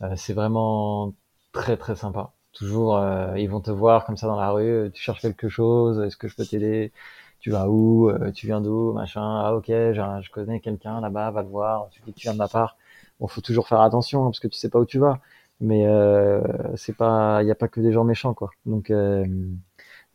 [0.03, 1.13] Euh, c'est vraiment
[1.53, 2.33] très très sympa.
[2.55, 2.99] Toujours,
[3.35, 6.27] ils vont te voir comme ça dans la rue, tu cherches quelque chose, est-ce que
[6.29, 6.91] je peux t'aider?
[7.39, 11.43] Tu vas où, euh, tu viens d'où, machin, ah ok, je connais quelqu'un là-bas, va
[11.43, 12.77] le voir, tu dis que tu viens de ma part.
[13.19, 15.19] Bon, faut toujours faire attention hein, parce que tu sais pas où tu vas,
[15.61, 16.41] mais euh,
[16.75, 18.51] c'est pas, il y a pas que des gens méchants quoi.
[18.65, 19.25] Donc euh,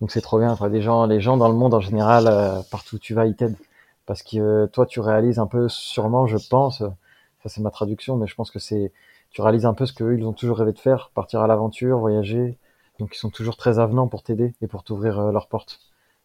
[0.00, 0.56] donc c'est trop bien.
[0.56, 0.70] Quoi.
[0.70, 3.36] Des gens, les gens dans le monde en général, euh, partout où tu vas, ils
[3.36, 3.56] t'aident
[4.06, 8.26] parce que toi tu réalises un peu, sûrement, je pense, ça c'est ma traduction, mais
[8.26, 8.92] je pense que c'est,
[9.30, 11.98] tu réalises un peu ce qu'eux ils ont toujours rêvé de faire, partir à l'aventure,
[11.98, 12.58] voyager.
[12.98, 15.80] Donc ils sont toujours très avenants pour t'aider et pour t'ouvrir leurs portes.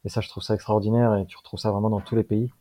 [0.05, 2.51] Et ça, je trouve ça extraordinaire et tu retrouves ça vraiment dans tous les pays.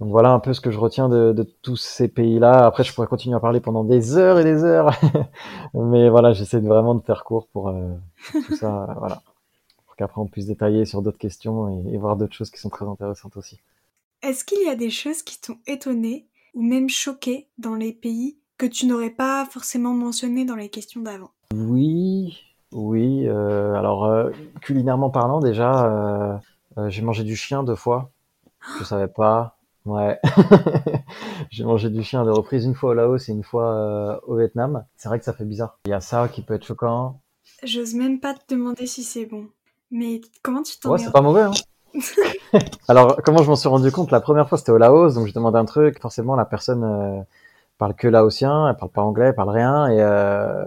[0.00, 2.66] Donc voilà un peu ce que je retiens de, de tous ces pays-là.
[2.66, 4.90] Après, je pourrais continuer à parler pendant des heures et des heures,
[5.74, 7.94] mais voilà, j'essaie vraiment de faire court pour euh,
[8.32, 9.22] tout ça, voilà,
[9.86, 12.70] pour qu'après on puisse détailler sur d'autres questions et, et voir d'autres choses qui sont
[12.70, 13.60] très intéressantes aussi.
[14.22, 18.36] Est-ce qu'il y a des choses qui t'ont étonné ou même choqué dans les pays
[18.68, 22.38] que tu n'aurais pas forcément mentionné dans les questions d'avant Oui,
[22.72, 23.26] oui.
[23.28, 24.30] Euh, alors euh,
[24.62, 26.36] culinairement parlant, déjà euh,
[26.78, 28.10] euh, j'ai mangé du chien deux fois.
[28.78, 29.58] Je savais pas.
[29.84, 30.18] Ouais.
[31.50, 34.84] j'ai mangé du chien de reprise une fois au Laos et une fois au Vietnam.
[34.96, 35.78] C'est vrai que ça fait bizarre.
[35.84, 37.20] Il y a ça qui peut être choquant.
[37.64, 39.48] J'ose même pas te demander si c'est bon.
[39.90, 41.42] Mais comment tu t'en Ouais, c'est pas mauvais.
[41.42, 41.52] Hein.
[42.88, 44.10] Alors, comment je m'en suis rendu compte?
[44.10, 46.00] La première fois, c'était au Laos, donc je demandais un truc.
[46.00, 47.26] Forcément, la personne
[47.78, 49.88] parle que laotien, elle parle pas anglais, elle parle rien.
[49.88, 50.64] Et euh...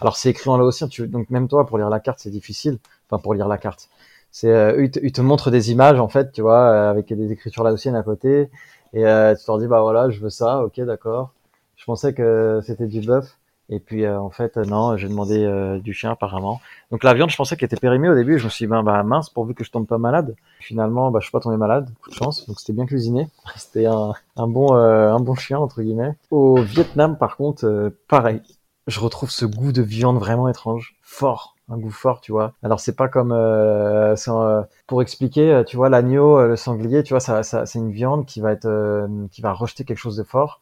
[0.00, 0.88] alors, c'est écrit en laotien.
[0.88, 1.06] Tu...
[1.08, 2.78] Donc même toi, pour lire la carte, c'est difficile.
[3.08, 3.88] Enfin, pour lire la carte
[4.30, 7.32] c'est euh, ils, te, ils, montrent des images en fait, tu vois, euh, avec des
[7.32, 8.50] écritures laotiennes à côté,
[8.92, 11.32] et euh, tu leur dis bah voilà, je veux ça, ok, d'accord.
[11.76, 13.37] Je pensais que c'était du bœuf,
[13.68, 16.60] et puis euh, en fait non, j'ai demandé euh, du chien apparemment.
[16.90, 18.82] Donc la viande, je pensais qu'elle était périmée au début, je me suis dit ben,
[18.82, 20.34] bah mince, pourvu que je tombe pas malade.
[20.60, 23.28] Finalement, bah je suis pas tombé malade, coup de chance, donc c'était bien cuisiné.
[23.56, 26.14] c'était un, un bon un bon chien entre guillemets.
[26.30, 28.42] Au Vietnam par contre, pareil,
[28.86, 32.54] je retrouve ce goût de viande vraiment étrange, fort un goût fort, tu vois.
[32.62, 37.12] Alors c'est pas comme euh, euh, pour expliquer, euh, tu vois, l'agneau, le sanglier, tu
[37.12, 40.22] vois, ça, ça c'est une viande qui va être, qui va rejeter quelque chose de
[40.22, 40.60] fort.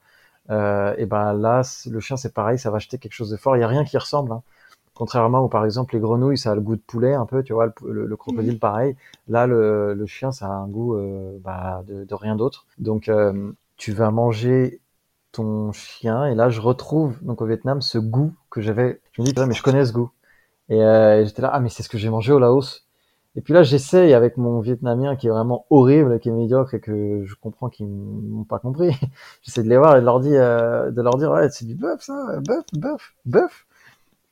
[0.51, 3.57] Et ben là, le chien c'est pareil, ça va jeter quelque chose de fort.
[3.57, 4.33] Il y a rien qui ressemble.
[4.33, 4.43] Hein.
[4.95, 7.53] Contrairement où par exemple les grenouilles, ça a le goût de poulet un peu, tu
[7.53, 8.97] vois, le, crocodile pareil.
[9.29, 10.97] Là, le, le, chien, ça a un goût
[11.45, 12.67] bah, de, de, rien d'autre.
[12.79, 13.11] Donc
[13.77, 14.81] tu vas manger
[15.33, 19.01] ton chien et là je retrouve donc au Vietnam ce goût que j'avais.
[19.13, 20.11] Je me dis mais je connais ce goût.
[20.69, 22.86] Et euh, j'étais là, ah mais c'est ce que j'ai mangé au Laos.
[23.37, 26.81] Et puis là, j'essaye avec mon vietnamien qui est vraiment horrible, qui est médiocre et
[26.81, 28.97] que je comprends qu'ils m'ont pas compris.
[29.43, 31.75] J'essaie de les voir et de leur dire, euh, de leur dire, ouais, c'est du
[31.75, 33.67] bœuf ça, bœuf, bœuf, bœuf.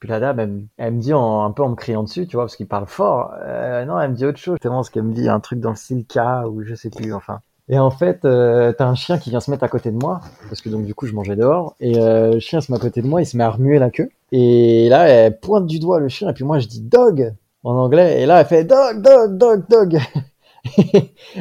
[0.00, 2.44] Puis la dame, elle, me dit en, un peu en me criant dessus, tu vois,
[2.44, 3.34] parce qu'il parle fort.
[3.42, 4.58] Euh, non, elle me dit autre chose.
[4.60, 6.04] Tellement ce qu'elle me dit, un truc dans le style
[6.50, 7.40] ou je sais plus, enfin.
[7.68, 10.20] Et en fait, euh, t'as un chien qui vient se mettre à côté de moi,
[10.48, 12.80] parce que donc du coup je mangeais dehors, et euh, le chien se met à
[12.80, 15.78] côté de moi, il se met à remuer la queue, et là elle pointe du
[15.78, 17.32] doigt le chien, et puis moi je dis dog
[17.64, 19.98] en anglais, et là elle fait dog, dog, dog, dog.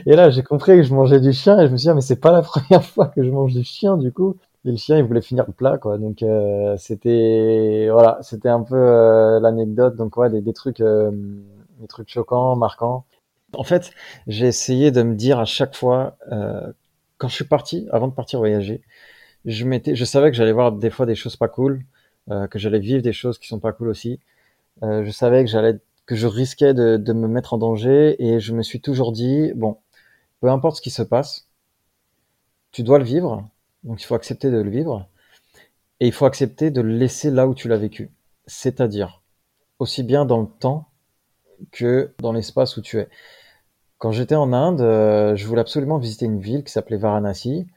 [0.05, 1.93] et là j'ai compris que je mangeais du chien, et je me suis dit ah,
[1.93, 4.37] mais c'est pas la première fois que je mange du chien du coup.
[4.65, 5.97] et le chien il voulait finir le plat quoi.
[5.97, 9.95] Donc euh, c'était voilà, c'était un peu euh, l'anecdote.
[9.95, 11.11] Donc ouais, des, trucs, euh,
[11.79, 13.05] des trucs choquants, marquants.
[13.55, 13.91] En fait,
[14.27, 16.17] j'ai essayé de me dire à chaque fois
[17.17, 18.81] quand je suis parti, avant de partir voyager,
[19.45, 21.83] je m'étais, je savais que j'allais voir des fois des choses pas cool,
[22.29, 24.19] que j'allais vivre des choses qui sont pas cool aussi.
[24.81, 28.61] je savais que j'allais que je risquais de, me mettre en danger et je me
[28.61, 29.77] suis toujours dit bon,
[30.41, 31.47] peu importe ce qui se passe,
[32.71, 33.47] tu dois le vivre
[33.83, 35.07] donc il faut accepter de le vivre
[35.99, 38.11] et il faut accepter de le laisser là où tu l'as vécu.
[38.47, 39.21] C'est-à-dire
[39.79, 40.87] aussi bien dans le temps
[41.71, 43.09] que dans l'espace où tu es.
[43.97, 47.67] Quand j'étais en Inde, euh, je voulais absolument visiter une ville qui s'appelait Varanasi.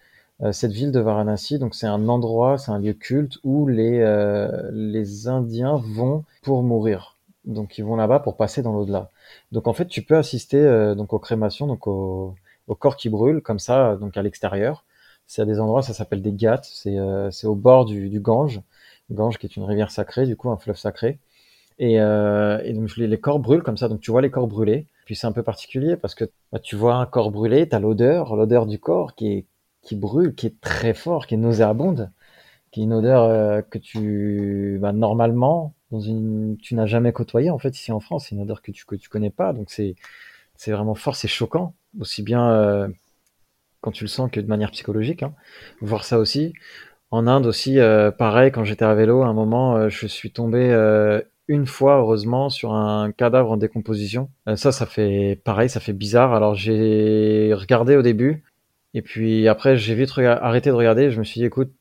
[0.42, 4.00] Euh, cette ville de Varanasi, donc c'est un endroit, c'est un lieu culte où les
[4.00, 7.15] euh, les Indiens vont pour mourir.
[7.46, 9.10] Donc ils vont là-bas pour passer dans l'au-delà.
[9.52, 12.34] Donc en fait, tu peux assister donc aux crémations, donc au,
[12.68, 14.84] au corps qui brûle comme ça, donc à l'extérieur.
[15.26, 16.60] C'est à des endroits, ça s'appelle des ghats.
[16.62, 18.60] C'est euh, au bord du, du Gange,
[19.10, 21.18] Gange qui est une rivière sacrée, du coup un fleuve sacré.
[21.78, 24.86] Et, euh, et donc les, corps brûlent comme ça, donc tu vois les corps brûlés.
[25.04, 27.80] Puis c'est un peu particulier parce que bah, tu vois un corps brûlé, tu as
[27.80, 29.46] l'odeur, l'odeur du corps qui est
[29.82, 32.10] qui brûle, qui est très fort, qui est nauséabonde,
[32.72, 37.50] qui est une odeur euh, que tu bah, normalement dans une tu n'as jamais côtoyé
[37.50, 39.70] en fait ici en France, c'est une odeur que tu que tu connais pas, donc
[39.70, 39.94] c'est
[40.56, 42.88] c'est vraiment fort, c'est choquant, aussi bien euh,
[43.80, 45.22] quand tu le sens que de manière psychologique.
[45.22, 45.34] Hein.
[45.80, 46.54] Voir ça aussi.
[47.10, 50.32] En Inde aussi, euh, pareil, quand j'étais à vélo, à un moment, euh, je suis
[50.32, 54.28] tombé euh, une fois, heureusement, sur un cadavre en décomposition.
[54.56, 56.34] ça, ça fait pareil, ça fait bizarre.
[56.34, 58.42] Alors j'ai regardé au début,
[58.94, 61.10] et puis après, j'ai vite arrêté de regarder.
[61.12, 61.72] Je me suis dit, écoute,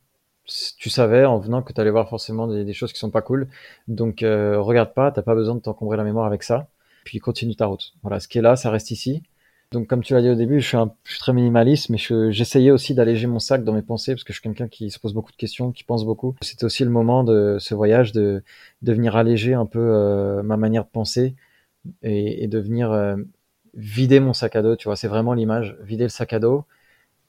[0.77, 3.47] tu savais en venant que tu allais voir forcément des, choses qui sont pas cool.
[3.87, 6.67] Donc regarde pas, t'as pas besoin de t'encombrer la mémoire avec ça.
[7.05, 7.93] Puis continue ta route.
[8.01, 9.23] Voilà, ce qui est là, ça reste ici.
[9.71, 12.93] Donc, comme tu l'as dit au début, je suis, un, très minimaliste, mais j'essayais aussi
[12.93, 15.31] d'alléger mon sac dans mes pensées parce que je suis quelqu'un qui se pose beaucoup
[15.31, 16.35] de questions, qui pense beaucoup.
[16.41, 18.43] C'était aussi le moment de ce voyage de,
[18.83, 21.35] de venir alléger un peu euh, ma manière de penser
[22.03, 23.17] et, et de venir euh,
[23.73, 24.75] vider mon sac à dos.
[24.75, 26.65] Tu vois, c'est vraiment l'image, vider le sac à dos.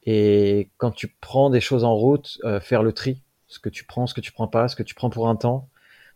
[0.07, 3.85] Et quand tu prends des choses en route, euh, faire le tri, ce que tu
[3.85, 5.69] prends, ce que tu prends pas, ce que tu prends pour un temps,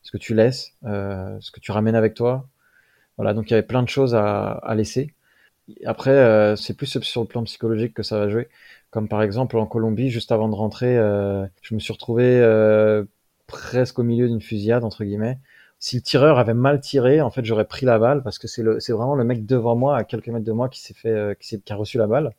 [0.02, 2.48] ce que tu laisses, ce que tu ramènes avec toi.
[3.16, 5.14] Voilà, donc il y avait plein de choses à, à laisser.
[5.84, 8.48] Après, euh, c'est plus sur le plan psychologique que ça va jouer.
[8.90, 13.04] Comme par exemple en Colombie, juste avant de rentrer, euh, je me suis retrouvé euh,
[13.46, 15.38] presque au milieu d'une fusillade entre guillemets.
[15.80, 18.62] Si le tireur avait mal tiré, en fait, j'aurais pris la balle parce que c'est
[18.62, 21.36] le, c'est vraiment le mec devant moi, à quelques mètres de moi, qui s'est fait,
[21.40, 22.32] qui, qui, a reçu la balle,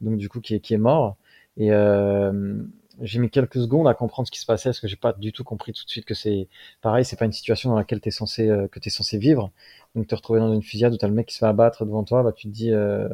[0.00, 1.16] donc du coup qui est, qui est mort.
[1.56, 1.70] Et
[3.00, 5.32] j'ai mis quelques secondes à comprendre ce qui se passait parce que j'ai pas du
[5.32, 6.48] tout compris tout de suite que c'est
[6.82, 9.52] pareil, c'est pas une situation dans laquelle tu es censé que tu es censé vivre.
[9.94, 12.04] Donc te retrouver dans une fusillade où t'as le mec qui se fait abattre devant
[12.04, 13.08] toi, bah tu te dis euh,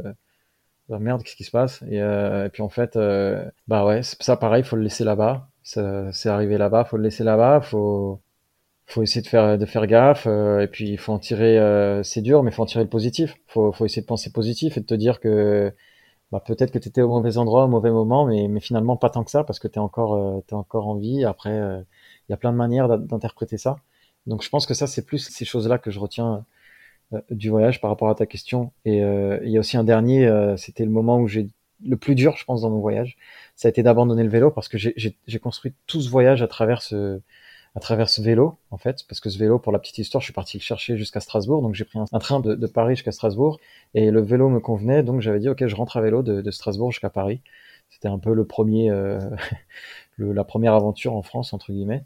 [0.89, 1.83] bah, merde, qu'est-ce qui se passe?
[1.89, 5.49] Et, euh, et, puis en fait, euh, bah ouais, ça pareil, faut le laisser là-bas.
[5.63, 8.21] C'est arrivé là-bas, faut le laisser là-bas, faut
[8.87, 11.59] faut essayer de faire de faire gaffe euh, et puis il faut en tirer.
[11.59, 13.37] Euh, c'est dur, mais faut en tirer le positif.
[13.47, 15.73] Faut faut essayer de penser positif et de te dire que
[16.33, 19.11] bah, peut-être que tu étais au mauvais endroit au mauvais moment, mais, mais finalement pas
[19.11, 21.25] tant que ça parce que tu encore, euh, es encore en vie.
[21.25, 23.77] Après, il y a plein de manières d'interpréter ça.
[24.27, 26.45] Donc je pense que ça, c'est plus ces choses-là que je retiens
[27.13, 28.73] euh, du voyage par rapport à ta question.
[28.85, 31.49] Et euh, il y a aussi un dernier, euh, c'était le moment où j'ai
[31.85, 33.17] le plus dur, je pense, dans mon voyage,
[33.57, 36.83] ça a été d'abandonner le vélo parce que j'ai construit tout ce voyage à travers
[36.83, 37.21] ce,
[37.75, 40.27] à travers ce vélo, en fait, parce que ce vélo, pour la petite histoire, je
[40.27, 43.59] suis parti le chercher jusqu'à Strasbourg, donc j'ai pris un, train de, Paris jusqu'à Strasbourg,
[43.95, 46.93] et le vélo me convenait, donc j'avais dit, ok, je rentre à vélo de, Strasbourg
[46.93, 47.41] jusqu'à Paris.
[47.91, 49.19] C'était un peu le premier, euh,
[50.19, 52.05] la première aventure en France, entre guillemets.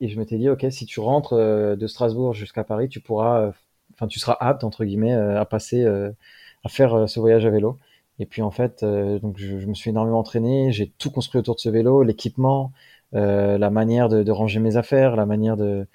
[0.00, 3.52] Et je m'étais dit, ok, si tu rentres de Strasbourg jusqu'à Paris, tu pourras
[3.94, 6.10] enfin tu seras apte entre guillemets euh, à passer euh,
[6.64, 7.78] à faire euh, ce voyage à vélo.
[8.18, 11.60] Et puis en fait, donc je, me suis énormément entraîné, j'ai tout construit autour de
[11.60, 12.70] ce vélo, l'équipement,
[13.14, 15.86] euh, la manière de, ranger mes affaires, la manière de,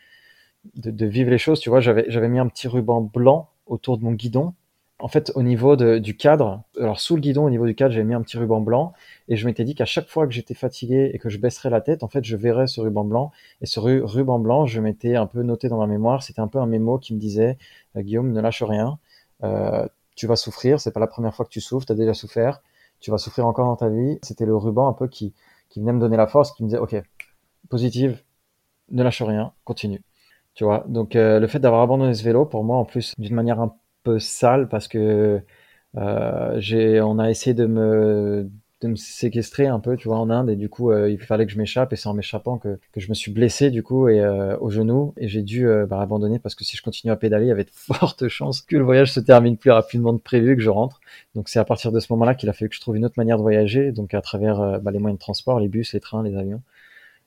[0.75, 1.59] de, vivre les choses.
[1.59, 4.53] Tu vois, j'avais j'avais mis un petit ruban blanc autour de mon guidon
[4.99, 7.93] en fait, au niveau de, du cadre, alors sous le guidon, au niveau du cadre,
[7.93, 8.93] j'avais mis un petit ruban blanc
[9.27, 11.81] et je m'étais dit qu'à chaque fois que j'étais fatigué et que je baisserais la
[11.81, 13.31] tête, en fait, je verrais ce ruban blanc.
[13.61, 16.23] Et ce ruban blanc, je m'étais un peu noté dans ma mémoire.
[16.23, 17.59] C'était un peu un mémo qui me disait
[17.95, 18.97] euh, Guillaume, ne lâche rien.
[19.43, 20.79] Euh, tu vas souffrir.
[20.79, 21.85] C'est pas la première fois que tu souffres.
[21.85, 22.63] Tu as déjà souffert.
[22.99, 24.17] Tu vas souffrir encore dans ta vie.
[24.23, 25.33] C'était le ruban un peu qui,
[25.69, 26.95] qui venait me donner la force, qui me disait OK,
[27.69, 28.21] positive,
[28.91, 30.01] ne lâche rien, continue.
[30.53, 30.85] Tu vois.
[30.87, 33.75] Donc euh, le fait d'avoir abandonné ce vélo, pour moi, en plus, d'une manière un
[34.19, 35.41] sale parce que
[35.97, 38.49] euh, j'ai, on a essayé de me,
[38.81, 41.45] de me séquestrer un peu, tu vois, en Inde, et du coup, euh, il fallait
[41.47, 44.07] que je m'échappe, et c'est en m'échappant que, que je me suis blessé, du coup,
[44.07, 47.15] et euh, au genou, et j'ai dû bah, abandonner parce que si je continue à
[47.15, 50.23] pédaler, il y avait de fortes chances que le voyage se termine plus rapidement que
[50.23, 50.99] prévu, que je rentre.
[51.35, 53.15] Donc c'est à partir de ce moment-là qu'il a fallu que je trouve une autre
[53.17, 56.23] manière de voyager, donc à travers bah, les moyens de transport, les bus, les trains,
[56.23, 56.61] les avions.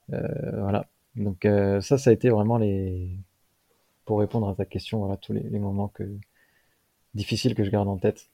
[0.09, 0.87] voilà.
[1.17, 1.47] Donc
[1.81, 3.09] ça, ça a été vraiment les
[4.11, 6.03] pour répondre à ta question, voilà tous les, moments que
[7.15, 8.29] difficiles que je garde en tête.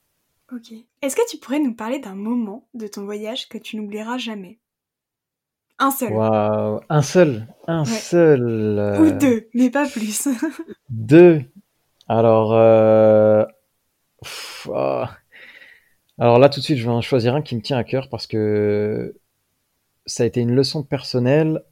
[0.52, 0.72] Ok.
[1.02, 4.58] Est-ce que tu pourrais nous parler d'un moment de ton voyage que tu n'oublieras jamais?
[5.78, 6.12] Un seul.
[6.88, 7.46] Un seul.
[7.66, 8.98] Un seul.
[9.00, 10.28] Ou deux, mais pas plus.
[10.88, 11.42] deux.
[12.08, 12.52] Alors,
[14.68, 15.04] oh.
[16.18, 18.08] Alors là, tout de suite, je vais en choisir un qui me tient à cœur
[18.08, 19.14] parce que
[20.06, 21.62] ça a été une leçon personnelle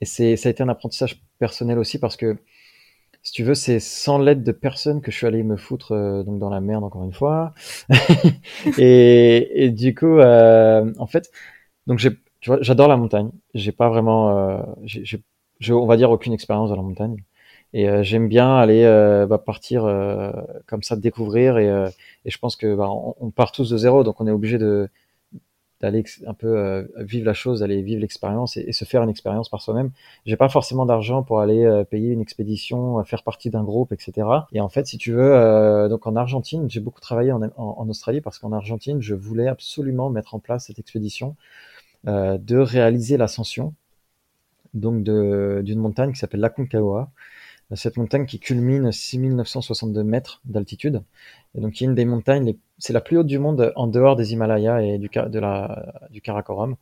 [0.00, 2.36] et c'est, ça a été un apprentissage personnel aussi parce que,
[3.22, 6.22] si tu veux, c'est sans l'aide de personne que je suis allé me foutre euh,
[6.22, 7.54] donc dans la merde encore une fois.
[8.78, 11.30] et, et, du coup, euh, en fait,
[11.86, 12.10] donc j'ai,
[12.40, 13.30] tu vois, j'adore la montagne.
[13.54, 15.04] J'ai pas vraiment, euh, j'ai,
[15.60, 17.16] j'ai, on va dire aucune expérience dans la montagne.
[17.74, 20.32] Et euh, j'aime bien aller euh, bah, partir euh,
[20.66, 21.58] comme ça, découvrir.
[21.58, 21.68] Et,
[22.24, 24.88] et je pense que bah, on, part tous de zéro, donc on est obligé de
[25.80, 29.62] d'aller un peu vivre la chose, d'aller vivre l'expérience et, se faire une expérience par
[29.62, 29.90] soi-même.
[30.26, 34.26] J'ai pas forcément d'argent pour aller payer une expédition, faire partie d'un groupe, etc.
[34.52, 37.88] Et en fait, si tu veux, donc en Argentine, j'ai beaucoup travaillé en, en, en
[37.88, 41.36] Australie parce qu'en Argentine, je voulais absolument mettre en place cette expédition
[42.04, 43.74] de réaliser l'ascension
[44.74, 46.50] donc d'une montagne qui s'appelle la
[47.74, 51.02] cette montagne qui culmine 6962 mètres d'altitude.
[51.54, 54.16] Et donc, y a une des montagnes, c'est la plus haute du monde en dehors
[54.16, 56.76] des Himalayas et du, de la, du Karakoram.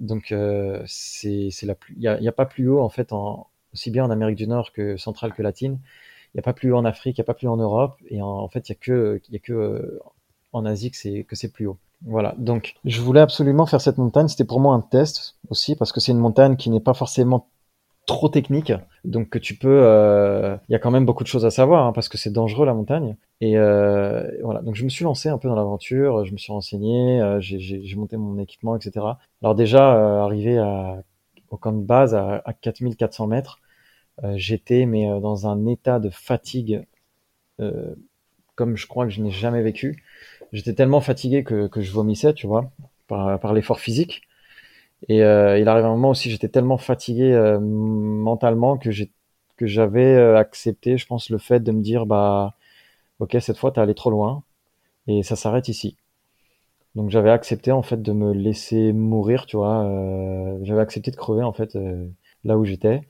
[0.00, 3.46] Donc, euh, c'est la plus, il n'y a, a, pas plus haut, en fait, en,
[3.72, 5.78] aussi bien en Amérique du Nord que centrale que latine.
[6.34, 7.56] Il n'y a pas plus haut en Afrique, il n'y a pas plus haut en
[7.56, 7.96] Europe.
[8.08, 10.00] Et en, en fait, il n'y a que, y a que euh,
[10.52, 11.78] en Asie c'est, que c'est plus haut.
[12.04, 14.28] Voilà, donc je voulais absolument faire cette montagne.
[14.28, 17.48] C'était pour moi un test aussi parce que c'est une montagne qui n'est pas forcément
[18.06, 18.72] trop technique.
[19.04, 21.92] Donc tu peux, euh, il y a quand même beaucoup de choses à savoir hein,
[21.92, 23.16] parce que c'est dangereux la montagne.
[23.40, 26.52] Et euh, voilà, donc je me suis lancé un peu dans l'aventure, je me suis
[26.52, 29.06] renseigné, euh, j'ai monté mon équipement, etc.
[29.42, 30.58] Alors déjà arrivé
[31.50, 33.60] au camp de base à, à 4400 mètres,
[34.34, 36.86] j'étais mais dans un état de fatigue
[38.54, 40.02] comme je crois que je n'ai jamais vécu.
[40.52, 42.70] J'étais tellement fatigué que, que je vomissais, tu vois,
[43.08, 44.22] par l'effort physique.
[45.08, 49.10] Et euh, il arrive un moment aussi, j'étais tellement fatigué euh, mentalement que j'ai
[49.56, 52.54] que j'avais euh, accepté, je pense, le fait de me dire bah
[53.20, 54.42] ok cette fois t'es allé trop loin
[55.08, 55.96] et ça s'arrête ici.
[56.94, 59.84] Donc j'avais accepté en fait de me laisser mourir, tu vois.
[59.84, 61.76] Euh, j'avais accepté de crever en fait
[62.44, 63.02] là où j'étais.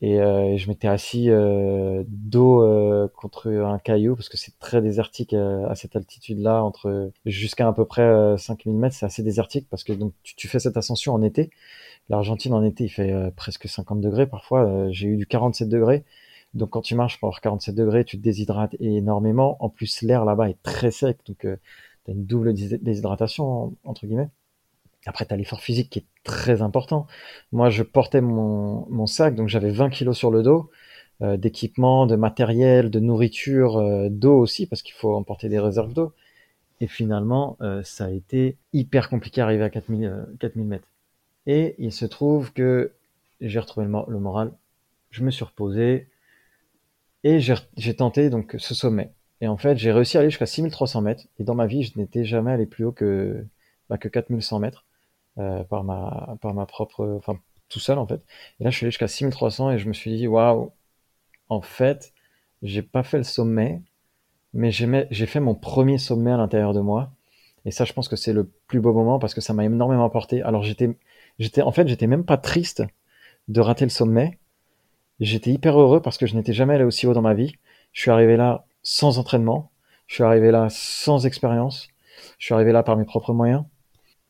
[0.00, 4.80] Et, euh, je m'étais assis euh, dos euh, contre un caillou parce que c'est très
[4.80, 9.82] désertique à cette altitude-là, entre jusqu'à à peu près 5000 mètres, c'est assez désertique parce
[9.84, 11.50] que donc tu, tu, fais cette ascension en été.
[12.08, 14.88] L'Argentine en été, il fait presque 50 degrés parfois.
[14.90, 16.04] J'ai eu du 47 degrés.
[16.54, 19.56] Donc quand tu marches pour 47 degrés, tu te déshydrates énormément.
[19.60, 24.30] En plus, l'air là-bas est très sec, donc tu as une double déshydratation entre guillemets.
[25.08, 27.06] Après, tu as l'effort physique qui est très important.
[27.52, 30.70] Moi, je portais mon, sac, donc j'avais 20 kilos sur le dos,
[31.22, 35.94] euh, d'équipement, de matériel, de nourriture, euh, d'eau aussi, parce qu'il faut emporter des réserves
[35.94, 36.12] d'eau.
[36.80, 40.88] Et finalement, euh, ça a été hyper compliqué d'arriver à 4000, 4000 mètres.
[41.46, 42.92] Et il se trouve que
[43.40, 44.52] j'ai retrouvé le, moral,
[45.10, 46.08] je me suis reposé,
[47.24, 49.10] et j'ai tenté donc ce sommet.
[49.40, 51.24] Et en fait, j'ai réussi à aller jusqu'à 6300 mètres.
[51.38, 53.44] Et dans ma vie, je n'étais jamais allé plus haut que,
[53.88, 54.84] bah, que 4100 mètres.
[55.38, 58.20] Euh, par ma par ma propre, enfin tout seul en fait.
[58.58, 60.72] Et là, je suis allé jusqu'à 6300 et je me suis dit waouh,
[61.48, 62.12] en fait,
[62.62, 63.82] j'ai pas fait le sommet,
[64.54, 67.12] mais j'ai fait mon premier sommet à l'intérieur de moi.
[67.64, 70.04] Et ça, je pense que c'est le plus beau moment parce que ça m'a énormément
[70.04, 70.42] apporté.
[70.42, 70.96] Alors j'étais,
[71.38, 72.82] j'étais, en fait, j'étais même pas triste
[73.48, 74.38] de rater le sommet.
[75.20, 77.54] J'étais hyper heureux parce que je n'étais jamais allé aussi haut dans ma vie.
[77.92, 79.70] Je suis arrivé là sans entraînement.
[80.08, 81.88] Je suis arrivé là sans expérience.
[82.38, 83.64] Je suis arrivé là par mes propres moyens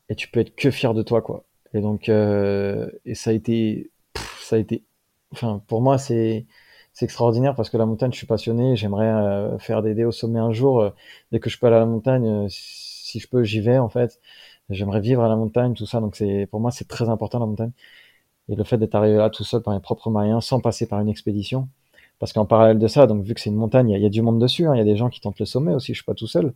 [0.09, 1.45] et tu peux être que fier de toi quoi.
[1.73, 3.91] Et donc euh, et ça a été
[4.41, 4.83] ça a été
[5.31, 6.45] enfin pour moi c'est
[6.93, 10.11] c'est extraordinaire parce que la montagne je suis passionné j'aimerais euh, faire des dés au
[10.11, 10.89] sommet un jour euh,
[11.31, 13.89] dès que je peux aller à la montagne euh, si je peux j'y vais en
[13.89, 14.19] fait.
[14.69, 17.45] J'aimerais vivre à la montagne tout ça donc c'est pour moi c'est très important la
[17.45, 17.71] montagne.
[18.49, 20.99] Et le fait d'être arrivé là tout seul par mes propres moyens sans passer par
[20.99, 21.69] une expédition.
[22.19, 24.21] Parce qu'en parallèle de ça donc vu que c'est une montagne il y, a du
[24.21, 26.05] monde dessus hein, il y a des gens qui tentent le sommet aussi je suis
[26.05, 26.53] pas tout seul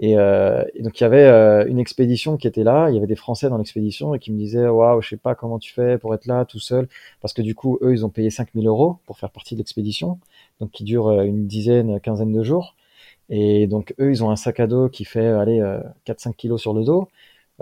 [0.00, 3.06] et, euh, donc il y avait euh, une expédition qui était là, il y avait
[3.06, 5.98] des Français dans l'expédition et qui me disaient waouh, je sais pas comment tu fais
[5.98, 6.88] pour être là tout seul,
[7.20, 10.18] parce que du coup eux ils ont payé 5000 euros pour faire partie de l'expédition,
[10.60, 12.74] donc qui dure euh, une dizaine, quinzaine de jours.
[13.30, 15.60] Et donc eux ils ont un sac à dos qui fait aller
[16.06, 17.08] 4-5 kilos sur le dos.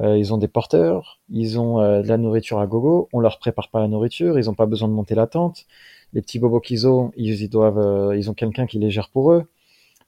[0.02, 3.80] ils ont des porteurs, ils ont de la nourriture à gogo, on leur prépare pas
[3.80, 5.66] la nourriture, ils ont pas besoin de monter la tente.
[6.14, 9.32] Les petits bobos qu'ils ont, ils, ils doivent, ils ont quelqu'un qui les gère pour
[9.32, 9.46] eux.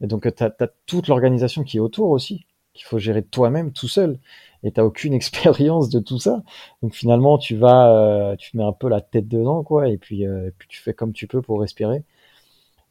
[0.01, 0.51] Et donc, tu as,
[0.87, 4.19] toute l'organisation qui est autour aussi, qu'il faut gérer toi-même tout seul.
[4.63, 6.43] et t'as aucune expérience de tout ça.
[6.83, 10.27] Donc finalement, tu vas, euh, tu mets un peu la tête dedans, quoi, et puis,
[10.27, 12.05] euh, puis tu fais comme tu peux pour respirer.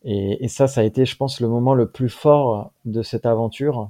[0.06, 3.90] Et, ça, ça a été, je pense, le moment le plus fort de cette aventure.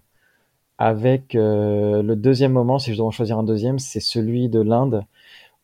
[0.78, 4.60] Avec euh, le deuxième moment, si je dois en choisir un deuxième, c'est celui de
[4.62, 5.06] l'Inde,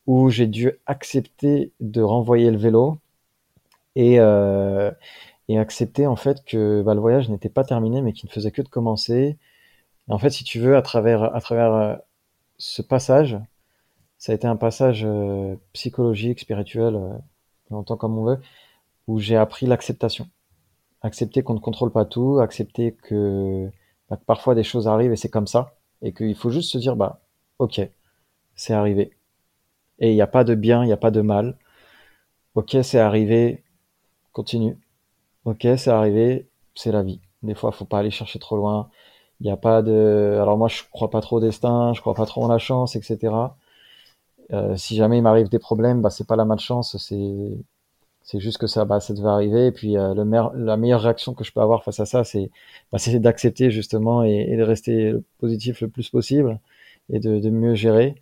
[0.07, 2.99] où j'ai dû accepter de renvoyer le vélo
[3.95, 4.91] et, euh,
[5.49, 8.51] et accepter en fait que bah, le voyage n'était pas terminé, mais qu'il ne faisait
[8.51, 9.37] que de commencer.
[10.09, 11.95] Et en fait, si tu veux, à travers, à travers euh,
[12.57, 13.37] ce passage,
[14.19, 17.17] ça a été un passage euh, psychologique, spirituel, euh,
[17.71, 18.39] on comme on veut,
[19.07, 20.29] où j'ai appris l'acceptation.
[21.01, 23.69] Accepter qu'on ne contrôle pas tout, accepter que,
[24.09, 26.77] bah, que parfois des choses arrivent et c'est comme ça, et qu'il faut juste se
[26.77, 27.21] dire, bah,
[27.59, 27.81] ok,
[28.55, 29.13] c'est arrivé.
[29.99, 31.57] Et il n'y a pas de bien, il n'y a pas de mal.
[32.55, 33.63] Ok, c'est arrivé,
[34.33, 34.77] continue.
[35.49, 37.19] Ok, c'est arrivé, c'est la vie.
[37.41, 38.89] Des fois, faut pas aller chercher trop loin.
[39.41, 40.37] Il n'y a pas de.
[40.39, 42.95] Alors moi, je crois pas trop au destin, je crois pas trop en la chance,
[42.95, 43.33] etc.
[44.53, 47.57] Euh, si jamais il m'arrive des problèmes, bah c'est pas la malchance, c'est
[48.23, 49.67] c'est juste que ça, bah ça devait arriver.
[49.67, 50.23] Et puis euh, le
[50.65, 52.51] la meilleure réaction que je peux avoir face à ça, c'est
[52.91, 56.59] bah, d'accepter justement et, de rester positif le plus possible
[57.11, 58.15] et de, de mieux gérer.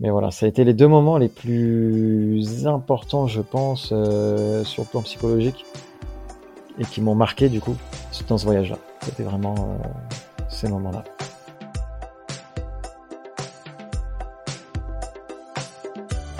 [0.00, 4.82] Mais voilà, ça a été les deux moments les plus importants, je pense, euh, sur
[4.84, 5.64] le plan psychologique
[6.78, 7.76] et qui m'ont marqué du coup
[8.28, 8.78] dans ce voyage-là.
[9.02, 9.88] C'était vraiment euh,
[10.48, 11.04] ces moments-là.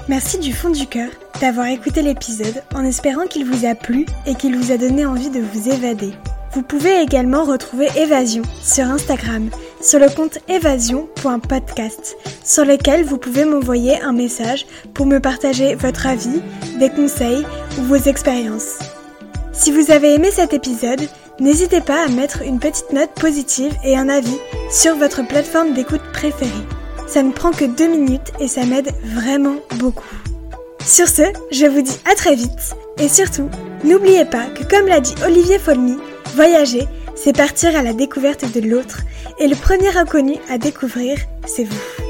[0.08, 1.10] Merci du fond du cœur
[1.40, 5.30] d'avoir écouté l'épisode en espérant qu'il vous a plu et qu'il vous a donné envie
[5.30, 6.12] de vous évader.
[6.52, 9.50] Vous pouvez également retrouver Évasion sur Instagram,
[9.82, 14.64] sur le compte évasion.podcast, sur lequel vous pouvez m'envoyer un message
[14.94, 16.40] pour me partager votre avis,
[16.78, 17.44] des conseils
[17.78, 18.95] ou vos expériences.
[19.58, 21.08] Si vous avez aimé cet épisode,
[21.40, 24.36] n'hésitez pas à mettre une petite note positive et un avis
[24.70, 26.50] sur votre plateforme d'écoute préférée.
[27.08, 30.04] Ça ne prend que deux minutes et ça m'aide vraiment beaucoup.
[30.84, 33.48] Sur ce, je vous dis à très vite et surtout,
[33.82, 35.96] n'oubliez pas que comme l'a dit Olivier Folmy,
[36.34, 39.00] voyager, c'est partir à la découverte de l'autre
[39.38, 42.05] et le premier inconnu à découvrir, c'est vous.